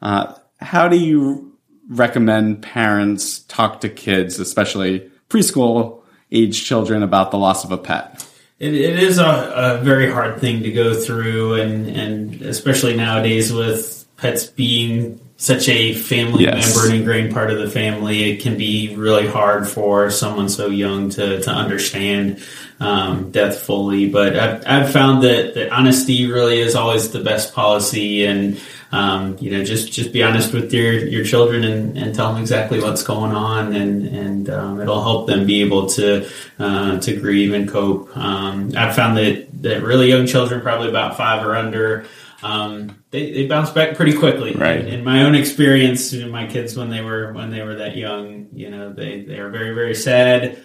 Uh, 0.02 0.34
how 0.58 0.88
do 0.88 0.98
you 0.98 1.56
recommend 1.88 2.64
parents 2.64 3.42
talk 3.42 3.82
to 3.82 3.90
kids, 3.90 4.40
especially 4.40 5.08
preschool 5.30 6.02
age 6.32 6.66
children, 6.66 7.04
about 7.04 7.30
the 7.30 7.38
loss 7.38 7.64
of 7.64 7.72
a 7.72 7.78
pet? 7.78 8.28
It, 8.58 8.74
it 8.74 8.98
is 8.98 9.20
a, 9.20 9.54
a 9.56 9.84
very 9.84 10.12
hard 10.12 10.42
thing 10.42 10.64
to 10.64 10.72
go 10.72 10.96
through, 10.96 11.62
and, 11.62 11.88
and 11.90 12.42
especially 12.42 12.98
nowadays 12.98 13.54
with 13.54 14.03
pets 14.24 14.46
being 14.46 15.20
such 15.36 15.68
a 15.68 15.94
family 15.94 16.46
Yes. 16.46 16.74
member, 16.74 16.90
an 16.90 16.96
ingrained 17.02 17.34
part 17.34 17.52
of 17.52 17.58
the 17.60 17.70
family, 17.70 18.32
it 18.32 18.42
can 18.42 18.58
be 18.58 18.96
really 18.96 19.28
hard 19.28 19.68
for 19.68 20.10
someone 20.10 20.48
so 20.48 20.68
young 20.68 21.10
to, 21.10 21.42
to 21.42 21.52
understand 21.52 22.42
um, 22.80 23.32
death 23.32 23.60
fully. 23.60 24.08
But 24.08 24.38
I've, 24.38 24.64
I've 24.66 24.92
found 24.94 25.24
that, 25.24 25.56
that 25.56 25.72
honesty 25.74 26.32
really 26.32 26.60
is 26.60 26.76
always 26.76 27.12
the 27.12 27.20
best 27.20 27.54
policy, 27.54 28.26
and 28.26 28.58
um, 28.94 29.38
you 29.42 29.52
know, 29.52 29.64
just 29.66 29.92
just 29.92 30.14
be 30.14 30.24
honest 30.24 30.54
with 30.54 30.72
your 30.72 30.94
your 30.94 31.26
children 31.26 31.64
and, 31.66 31.98
and 31.98 32.16
tell 32.16 32.32
them 32.32 32.42
exactly 32.42 32.80
what's 32.80 33.04
going 33.04 33.32
on, 33.34 33.74
and 33.76 34.08
and 34.08 34.50
um, 34.50 34.80
it'll 34.80 35.02
help 35.04 35.28
them 35.28 35.46
be 35.46 35.62
able 35.62 35.88
to 35.98 36.30
uh, 36.60 37.00
to 37.00 37.20
grieve 37.20 37.54
and 37.54 37.68
cope. 37.68 38.16
Um, 38.16 38.72
I've 38.78 38.96
found 38.96 39.18
that 39.18 39.48
that 39.64 39.82
really 39.84 40.08
young 40.10 40.26
children, 40.28 40.62
probably 40.62 40.90
about 40.90 41.18
five 41.18 41.46
or 41.46 41.56
under. 41.56 42.06
Um, 42.44 43.04
they, 43.12 43.32
they 43.32 43.48
bounce 43.48 43.70
back 43.72 43.96
pretty 43.96 44.18
quickly. 44.18 44.54
Right. 44.54 44.86
In 44.86 45.04
my 45.04 45.24
own 45.24 45.34
experience, 45.34 46.12
you 46.12 46.26
know, 46.26 46.32
my 46.32 46.46
kids 46.46 46.76
when 46.76 46.90
they 46.90 47.02
were 47.02 47.32
when 47.34 47.50
they 47.50 47.62
were 47.62 47.76
that 47.76 47.96
young, 47.96 48.50
you 48.54 48.70
know, 48.70 48.92
they 48.92 49.22
they 49.22 49.40
are 49.40 49.50
very 49.50 49.74
very 49.74 49.96
sad. 49.96 50.64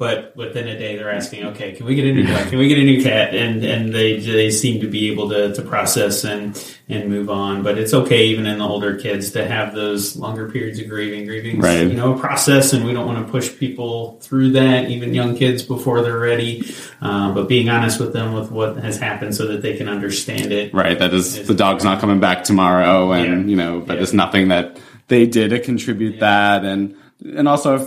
But 0.00 0.32
within 0.34 0.66
a 0.66 0.78
day, 0.78 0.96
they're 0.96 1.10
asking, 1.12 1.44
"Okay, 1.48 1.72
can 1.72 1.84
we 1.84 1.94
get 1.94 2.06
a 2.06 2.12
new 2.14 2.26
dog? 2.26 2.48
Can 2.48 2.58
we 2.58 2.68
get 2.68 2.78
a 2.78 2.82
new 2.84 3.02
cat?" 3.02 3.34
And 3.34 3.62
and 3.62 3.92
they 3.92 4.18
they 4.18 4.50
seem 4.50 4.80
to 4.80 4.86
be 4.88 5.12
able 5.12 5.28
to, 5.28 5.52
to 5.52 5.60
process 5.60 6.24
and 6.24 6.58
and 6.88 7.10
move 7.10 7.28
on. 7.28 7.62
But 7.62 7.76
it's 7.76 7.92
okay, 7.92 8.24
even 8.28 8.46
in 8.46 8.60
the 8.60 8.64
older 8.66 8.96
kids, 8.96 9.32
to 9.32 9.46
have 9.46 9.74
those 9.74 10.16
longer 10.16 10.48
periods 10.50 10.78
of 10.80 10.88
grieving. 10.88 11.26
Grieving, 11.26 11.60
Right. 11.60 11.86
you 11.86 11.92
know, 11.92 12.14
a 12.14 12.18
process, 12.18 12.72
and 12.72 12.86
we 12.86 12.94
don't 12.94 13.06
want 13.06 13.26
to 13.26 13.30
push 13.30 13.54
people 13.58 14.18
through 14.22 14.52
that, 14.52 14.88
even 14.88 15.12
young 15.12 15.36
kids, 15.36 15.62
before 15.62 16.00
they're 16.00 16.18
ready. 16.18 16.64
Um, 17.02 17.34
but 17.34 17.46
being 17.46 17.68
honest 17.68 18.00
with 18.00 18.14
them 18.14 18.32
with 18.32 18.50
what 18.50 18.78
has 18.78 18.96
happened, 18.96 19.34
so 19.34 19.48
that 19.48 19.60
they 19.60 19.76
can 19.76 19.86
understand 19.90 20.50
it. 20.50 20.72
Right. 20.72 20.98
That 20.98 21.12
is 21.12 21.46
the 21.46 21.52
dog's 21.54 21.84
not 21.84 22.00
coming 22.00 22.20
back 22.20 22.44
tomorrow, 22.44 23.12
and 23.12 23.42
Yeah. 23.44 23.50
you 23.50 23.56
know, 23.56 23.82
but 23.86 23.96
Yeah. 23.98 24.02
it's 24.04 24.14
nothing 24.14 24.48
that 24.48 24.78
they 25.08 25.26
did 25.26 25.50
to 25.50 25.58
contribute 25.58 26.20
that, 26.20 26.64
and 26.64 26.94
and 27.36 27.46
also 27.46 27.74
if 27.76 27.82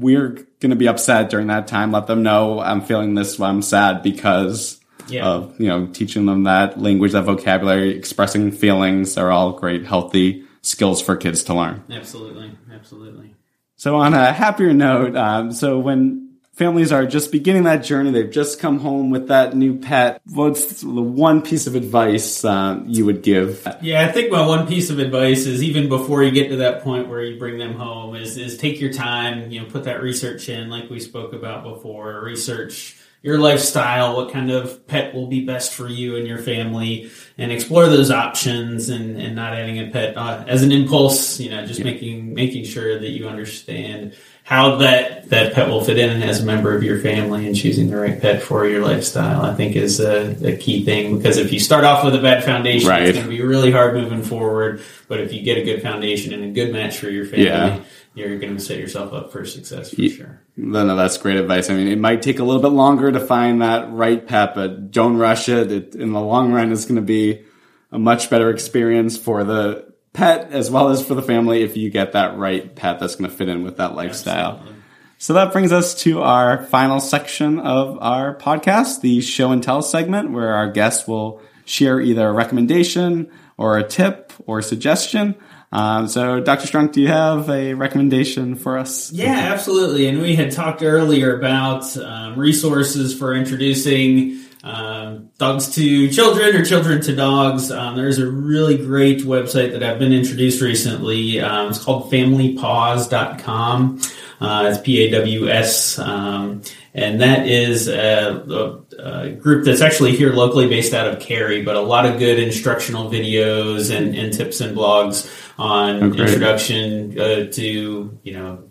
we're 0.00 0.30
going 0.60 0.70
to 0.70 0.76
be 0.76 0.88
upset 0.88 1.30
during 1.30 1.46
that 1.48 1.66
time, 1.66 1.92
let 1.92 2.06
them 2.06 2.22
know 2.22 2.60
I'm 2.60 2.80
feeling 2.80 3.14
this. 3.14 3.38
I'm 3.40 3.62
sad 3.62 4.02
because 4.02 4.80
Yeah. 5.08 5.26
of 5.26 5.60
you 5.60 5.68
know 5.68 5.86
teaching 5.86 6.26
them 6.26 6.44
that 6.44 6.80
language, 6.80 7.12
that 7.12 7.22
vocabulary, 7.24 7.90
expressing 7.96 8.50
feelings 8.52 9.16
are 9.18 9.30
all 9.30 9.52
great, 9.52 9.84
healthy 9.86 10.44
skills 10.62 11.00
for 11.02 11.16
kids 11.16 11.42
to 11.44 11.54
learn. 11.54 11.82
Absolutely, 11.90 12.52
absolutely. 12.72 13.34
So 13.76 13.96
on 13.96 14.12
a 14.14 14.32
happier 14.32 14.74
note, 14.74 15.16
um, 15.16 15.52
so 15.52 15.78
when 15.78 16.29
families 16.52 16.92
are 16.92 17.06
just 17.06 17.32
beginning 17.32 17.64
that 17.64 17.78
journey, 17.78 18.10
they've 18.10 18.30
just 18.30 18.60
come 18.60 18.80
home 18.80 19.10
with 19.10 19.28
that 19.28 19.56
new 19.56 19.78
pet. 19.78 20.20
What's 20.32 20.82
the 20.82 20.88
one 20.88 21.42
piece 21.42 21.66
of 21.66 21.74
advice 21.74 22.44
uh, 22.44 22.82
you 22.86 23.06
would 23.06 23.22
give? 23.22 23.66
Yeah, 23.80 24.06
I 24.06 24.12
think 24.12 24.30
my 24.30 24.46
one 24.46 24.66
piece 24.66 24.90
of 24.90 24.98
advice 24.98 25.46
is 25.46 25.62
even 25.62 25.88
before 25.88 26.22
you 26.22 26.30
get 26.30 26.48
to 26.50 26.56
that 26.56 26.82
point 26.82 27.08
where 27.08 27.22
you 27.22 27.38
bring 27.38 27.58
them 27.58 27.74
home 27.74 28.14
is 28.14 28.36
is 28.36 28.58
take 28.58 28.80
your 28.80 28.92
time, 28.92 29.50
you 29.50 29.60
know, 29.60 29.66
put 29.68 29.84
that 29.84 30.02
research 30.02 30.48
in 30.48 30.68
like 30.68 30.90
we 30.90 31.00
spoke 31.00 31.32
about 31.32 31.64
before, 31.64 32.22
research 32.22 32.96
your 33.22 33.38
lifestyle, 33.38 34.16
what 34.16 34.32
kind 34.32 34.50
of 34.50 34.86
pet 34.86 35.14
will 35.14 35.26
be 35.26 35.44
best 35.44 35.74
for 35.74 35.88
you 35.88 36.16
and 36.16 36.26
your 36.26 36.38
family, 36.38 37.10
and 37.36 37.52
explore 37.52 37.86
those 37.86 38.10
options 38.10 38.88
and, 38.88 39.20
and 39.20 39.36
not 39.36 39.52
adding 39.52 39.78
a 39.78 39.90
pet 39.90 40.16
uh, 40.16 40.42
as 40.46 40.62
an 40.62 40.72
impulse, 40.72 41.38
you 41.38 41.50
know, 41.50 41.66
just 41.66 41.84
making 41.84 42.32
making 42.34 42.64
sure 42.64 42.98
that 42.98 43.10
you 43.10 43.28
understand 43.28 44.14
how 44.42 44.76
that, 44.76 45.28
that 45.28 45.52
pet 45.52 45.68
will 45.68 45.84
fit 45.84 45.96
in 45.96 46.22
as 46.24 46.42
a 46.42 46.44
member 46.44 46.74
of 46.74 46.82
your 46.82 46.98
family 46.98 47.46
and 47.46 47.54
choosing 47.54 47.88
the 47.88 47.96
right 47.96 48.20
pet 48.20 48.42
for 48.42 48.66
your 48.66 48.82
lifestyle, 48.84 49.42
I 49.42 49.54
think 49.54 49.76
is 49.76 50.00
a, 50.00 50.34
a 50.44 50.56
key 50.56 50.84
thing 50.84 51.18
because 51.18 51.36
if 51.36 51.52
you 51.52 51.60
start 51.60 51.84
off 51.84 52.04
with 52.04 52.16
a 52.16 52.22
bad 52.22 52.42
foundation, 52.42 52.88
Right. 52.88 53.02
it's 53.02 53.16
going 53.16 53.30
to 53.30 53.36
be 53.36 53.42
really 53.42 53.70
hard 53.70 53.94
moving 53.94 54.22
forward. 54.22 54.82
But 55.06 55.20
if 55.20 55.32
you 55.32 55.42
get 55.42 55.56
a 55.58 55.62
good 55.62 55.82
foundation 55.82 56.32
and 56.32 56.42
a 56.42 56.48
good 56.48 56.72
match 56.72 56.98
for 56.98 57.08
your 57.10 57.26
family, 57.26 57.44
Yeah. 57.44 57.80
You're 58.14 58.38
going 58.38 58.56
to 58.56 58.62
set 58.62 58.78
yourself 58.78 59.12
up 59.12 59.32
for 59.32 59.44
success 59.44 59.90
for 59.94 60.00
Ye- 60.00 60.10
sure. 60.10 60.42
No, 60.56 60.84
no, 60.84 60.96
that's 60.96 61.16
great 61.16 61.36
advice. 61.36 61.70
I 61.70 61.74
mean, 61.74 61.88
it 61.88 61.98
might 61.98 62.22
take 62.22 62.38
a 62.38 62.44
little 62.44 62.60
bit 62.60 62.72
longer 62.72 63.10
to 63.10 63.20
find 63.20 63.62
that 63.62 63.90
right 63.92 64.26
pet, 64.26 64.54
but 64.54 64.90
don't 64.90 65.16
rush 65.16 65.48
it. 65.48 65.72
it 65.72 65.94
in 65.94 66.12
the 66.12 66.20
long 66.20 66.52
run, 66.52 66.72
it's 66.72 66.84
going 66.84 66.96
to 66.96 67.02
be 67.02 67.44
a 67.92 67.98
much 67.98 68.28
better 68.30 68.50
experience 68.50 69.16
for 69.16 69.44
the 69.44 69.92
pet 70.12 70.50
as 70.50 70.70
well 70.70 70.88
as 70.88 71.04
for 71.06 71.14
the 71.14 71.22
family 71.22 71.62
if 71.62 71.76
you 71.76 71.88
get 71.88 72.12
that 72.12 72.36
right 72.36 72.74
pet 72.74 72.98
that's 72.98 73.14
going 73.14 73.30
to 73.30 73.34
fit 73.36 73.48
in 73.48 73.62
with 73.62 73.76
that 73.76 73.94
lifestyle. 73.94 74.52
Absolutely. 74.52 74.82
So 75.18 75.34
that 75.34 75.52
brings 75.52 75.70
us 75.70 75.94
to 76.02 76.22
our 76.22 76.64
final 76.64 76.98
section 76.98 77.60
of 77.60 77.98
our 78.00 78.36
podcast, 78.36 79.02
the 79.02 79.20
show 79.20 79.52
and 79.52 79.62
tell 79.62 79.82
segment, 79.82 80.32
where 80.32 80.54
our 80.54 80.70
guests 80.70 81.06
will 81.06 81.42
share 81.64 82.00
either 82.00 82.26
a 82.28 82.32
recommendation 82.32 83.30
or 83.56 83.78
a 83.78 83.86
tip 83.86 84.29
or 84.46 84.62
suggestion. 84.62 85.34
Um, 85.72 86.08
so, 86.08 86.40
Dr. 86.40 86.66
Strunck, 86.66 86.92
do 86.92 87.00
you 87.00 87.08
have 87.08 87.48
a 87.48 87.74
recommendation 87.74 88.56
for 88.56 88.76
us? 88.76 89.12
Yeah, 89.12 89.50
absolutely. 89.52 90.08
And 90.08 90.20
we 90.20 90.34
had 90.34 90.50
talked 90.50 90.82
earlier 90.82 91.38
about 91.38 91.96
um, 91.96 92.38
resources 92.38 93.16
for 93.16 93.34
introducing 93.34 94.40
um, 94.64 95.30
dogs 95.38 95.74
to 95.74 96.10
children 96.10 96.56
or 96.56 96.64
children 96.64 97.00
to 97.02 97.14
dogs. 97.14 97.70
Um, 97.70 97.96
there's 97.96 98.18
a 98.18 98.28
really 98.28 98.76
great 98.76 99.20
website 99.20 99.72
that 99.72 99.82
I've 99.82 99.98
been 99.98 100.12
introduced 100.12 100.60
recently. 100.60 101.40
Um, 101.40 101.70
it's 101.70 101.82
called 101.82 102.10
familypaws.com. 102.10 104.00
Uh, 104.40 104.70
it's 104.70 104.80
P 104.80 105.04
A 105.04 105.10
W 105.10 105.48
S. 105.48 105.98
Um, 105.98 106.62
and 106.94 107.20
that 107.20 107.46
is 107.46 107.88
a, 107.88 108.82
a, 108.98 109.02
a 109.02 109.30
group 109.30 109.64
that's 109.64 109.80
actually 109.80 110.16
here 110.16 110.32
locally 110.32 110.68
based 110.68 110.92
out 110.92 111.06
of 111.06 111.20
Cary, 111.20 111.62
but 111.62 111.76
a 111.76 111.80
lot 111.80 112.06
of 112.06 112.18
good 112.18 112.38
instructional 112.38 113.10
videos 113.10 113.94
and, 113.96 114.16
and 114.16 114.32
tips 114.32 114.60
and 114.60 114.76
blogs 114.76 115.30
on 115.58 116.02
Oh, 116.02 116.06
introduction 116.06 117.18
uh, 117.18 117.46
to, 117.52 118.18
you 118.22 118.32
know, 118.32 118.64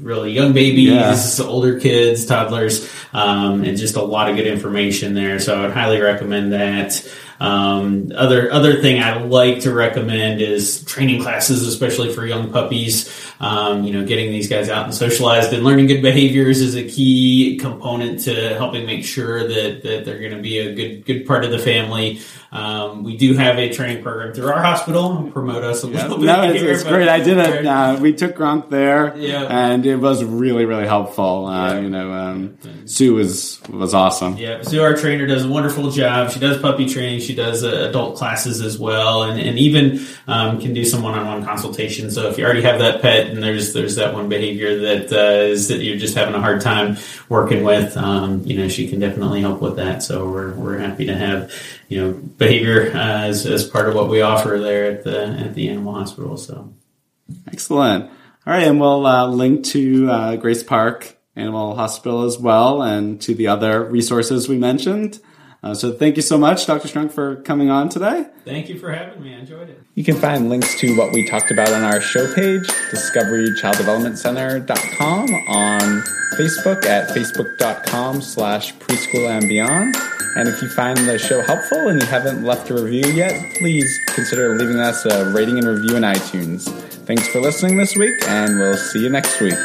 really 0.00 0.32
young 0.32 0.52
babies, 0.52 1.40
older 1.40 1.78
kids, 1.80 2.24
toddlers, 2.24 2.88
um, 3.12 3.64
and 3.64 3.76
just 3.76 3.96
a 3.96 4.02
lot 4.02 4.30
of 4.30 4.36
good 4.36 4.46
information 4.46 5.14
there. 5.14 5.38
So 5.40 5.58
I 5.58 5.62
would 5.62 5.72
highly 5.72 6.00
recommend 6.00 6.52
that. 6.52 7.06
Um, 7.38 8.12
other 8.14 8.50
other 8.52 8.80
thing 8.80 9.02
I 9.02 9.22
like 9.22 9.60
to 9.60 9.72
recommend 9.72 10.40
is 10.40 10.84
training 10.84 11.22
classes, 11.22 11.66
especially 11.66 12.12
for 12.14 12.24
young 12.26 12.50
puppies. 12.52 13.10
Um, 13.38 13.84
you 13.84 13.92
know, 13.92 14.06
getting 14.06 14.30
these 14.30 14.48
guys 14.48 14.70
out 14.70 14.84
and 14.86 14.94
socialized 14.94 15.52
and 15.52 15.62
learning 15.62 15.88
good 15.88 16.00
behaviors 16.00 16.60
is 16.62 16.74
a 16.74 16.84
key 16.88 17.58
component 17.60 18.20
to 18.20 18.56
helping 18.56 18.86
make 18.86 19.04
sure 19.04 19.46
that, 19.46 19.82
that 19.82 20.04
they're 20.06 20.20
going 20.20 20.32
to 20.36 20.40
be 20.42 20.58
a 20.58 20.74
good 20.74 21.04
good 21.04 21.26
part 21.26 21.44
of 21.44 21.50
the 21.50 21.58
family. 21.58 22.20
Um, 22.52 23.02
we 23.04 23.18
do 23.18 23.34
have 23.34 23.58
a 23.58 23.70
training 23.70 24.02
program 24.02 24.32
through 24.32 24.48
our 24.48 24.62
hospital. 24.62 25.28
Promote 25.32 25.62
us 25.64 25.82
a 25.82 25.88
little 25.88 26.16
bit. 26.16 26.24
No, 26.26 26.42
it's, 26.44 26.60
here, 26.62 26.72
it's 26.72 26.84
great. 26.84 27.08
I 27.08 27.20
did 27.20 27.36
it. 27.36 27.66
Uh, 27.66 27.98
we 28.00 28.14
took 28.14 28.36
Gronk 28.36 28.70
there, 28.70 29.14
Yeah. 29.18 29.42
and 29.42 29.84
it 29.84 29.96
was 29.96 30.24
really, 30.24 30.64
really 30.64 30.86
helpful. 30.86 31.46
Uh, 31.46 31.74
Yeah. 31.74 31.80
You 31.80 31.90
know, 31.90 32.12
um, 32.12 32.56
Sue 32.86 33.12
was 33.14 33.60
was 33.68 33.92
awesome. 33.92 34.38
Yeah, 34.38 34.62
Sue, 34.62 34.80
our 34.80 34.94
trainer, 34.94 35.26
does 35.26 35.44
a 35.44 35.48
wonderful 35.48 35.90
job. 35.90 36.30
She 36.30 36.38
does 36.40 36.58
puppy 36.62 36.88
training. 36.88 37.20
She 37.26 37.34
does 37.34 37.64
uh, 37.64 37.88
adult 37.88 38.16
classes 38.16 38.60
as 38.60 38.78
well, 38.78 39.24
and, 39.24 39.40
and 39.40 39.58
even 39.58 40.06
um, 40.26 40.60
can 40.60 40.72
do 40.72 40.84
some 40.84 41.02
one-on-one 41.02 41.44
consultation. 41.44 42.10
So 42.10 42.28
if 42.28 42.38
you 42.38 42.44
already 42.44 42.62
have 42.62 42.78
that 42.78 43.02
pet 43.02 43.26
and 43.26 43.42
there's 43.42 43.72
there's 43.72 43.96
that 43.96 44.14
one 44.14 44.28
behavior 44.28 44.78
that 44.80 45.12
uh, 45.12 45.42
is 45.42 45.68
that 45.68 45.82
you're 45.82 45.98
just 45.98 46.14
having 46.14 46.34
a 46.34 46.40
hard 46.40 46.60
time 46.60 46.96
working 47.28 47.64
with, 47.64 47.96
um, 47.96 48.42
you 48.44 48.56
know, 48.56 48.68
she 48.68 48.88
can 48.88 49.00
definitely 49.00 49.40
help 49.40 49.60
with 49.60 49.76
that. 49.76 50.02
So 50.02 50.28
we're 50.28 50.54
we're 50.54 50.78
happy 50.78 51.06
to 51.06 51.16
have 51.16 51.52
you 51.88 52.00
know 52.00 52.12
behavior 52.12 52.92
uh, 52.94 53.22
as 53.24 53.46
as 53.46 53.68
part 53.68 53.88
of 53.88 53.94
what 53.94 54.08
we 54.08 54.20
offer 54.20 54.58
there 54.58 54.90
at 54.90 55.04
the 55.04 55.26
at 55.26 55.54
the 55.54 55.68
animal 55.68 55.94
hospital. 55.94 56.36
So 56.36 56.72
excellent. 57.52 58.10
All 58.46 58.52
right, 58.52 58.66
and 58.68 58.80
we'll 58.80 59.04
uh, 59.04 59.26
link 59.26 59.64
to 59.66 60.08
uh, 60.08 60.36
Grace 60.36 60.62
Park 60.62 61.16
Animal 61.34 61.74
Hospital 61.74 62.24
as 62.24 62.38
well, 62.38 62.80
and 62.80 63.20
to 63.22 63.34
the 63.34 63.48
other 63.48 63.84
resources 63.84 64.48
we 64.48 64.56
mentioned. 64.56 65.20
Uh, 65.66 65.74
so 65.74 65.92
thank 65.92 66.14
you 66.14 66.22
so 66.22 66.38
much, 66.38 66.64
Dr. 66.64 66.86
Strunck, 66.86 67.10
for 67.10 67.42
coming 67.42 67.70
on 67.70 67.88
today. 67.88 68.26
Thank 68.44 68.68
you 68.68 68.78
for 68.78 68.92
having 68.92 69.20
me. 69.20 69.34
I 69.34 69.38
enjoyed 69.38 69.68
it. 69.68 69.82
You 69.96 70.04
can 70.04 70.14
find 70.14 70.48
links 70.48 70.78
to 70.78 70.96
what 70.96 71.12
we 71.12 71.26
talked 71.26 71.50
about 71.50 71.72
on 71.72 71.82
our 71.82 72.00
show 72.00 72.32
page, 72.34 72.62
discoverychilddevelopmentcenter.com, 72.62 75.34
on 75.48 76.04
Facebook 76.38 76.84
at 76.84 77.08
facebook.com 77.08 78.22
slash 78.22 78.74
preschool 78.74 79.28
and 79.28 79.48
beyond. 79.48 79.96
And 80.36 80.48
if 80.48 80.62
you 80.62 80.68
find 80.68 80.96
the 80.98 81.18
show 81.18 81.40
helpful 81.40 81.88
and 81.88 82.00
you 82.00 82.06
haven't 82.06 82.44
left 82.44 82.70
a 82.70 82.74
review 82.74 83.12
yet, 83.12 83.56
please 83.56 83.92
consider 84.06 84.56
leaving 84.56 84.78
us 84.78 85.04
a 85.04 85.32
rating 85.32 85.58
and 85.58 85.66
review 85.66 85.96
in 85.96 86.04
iTunes. 86.04 86.70
Thanks 87.06 87.26
for 87.26 87.40
listening 87.40 87.76
this 87.76 87.96
week, 87.96 88.14
and 88.28 88.56
we'll 88.56 88.76
see 88.76 89.02
you 89.02 89.08
next 89.08 89.40
week. 89.40 89.58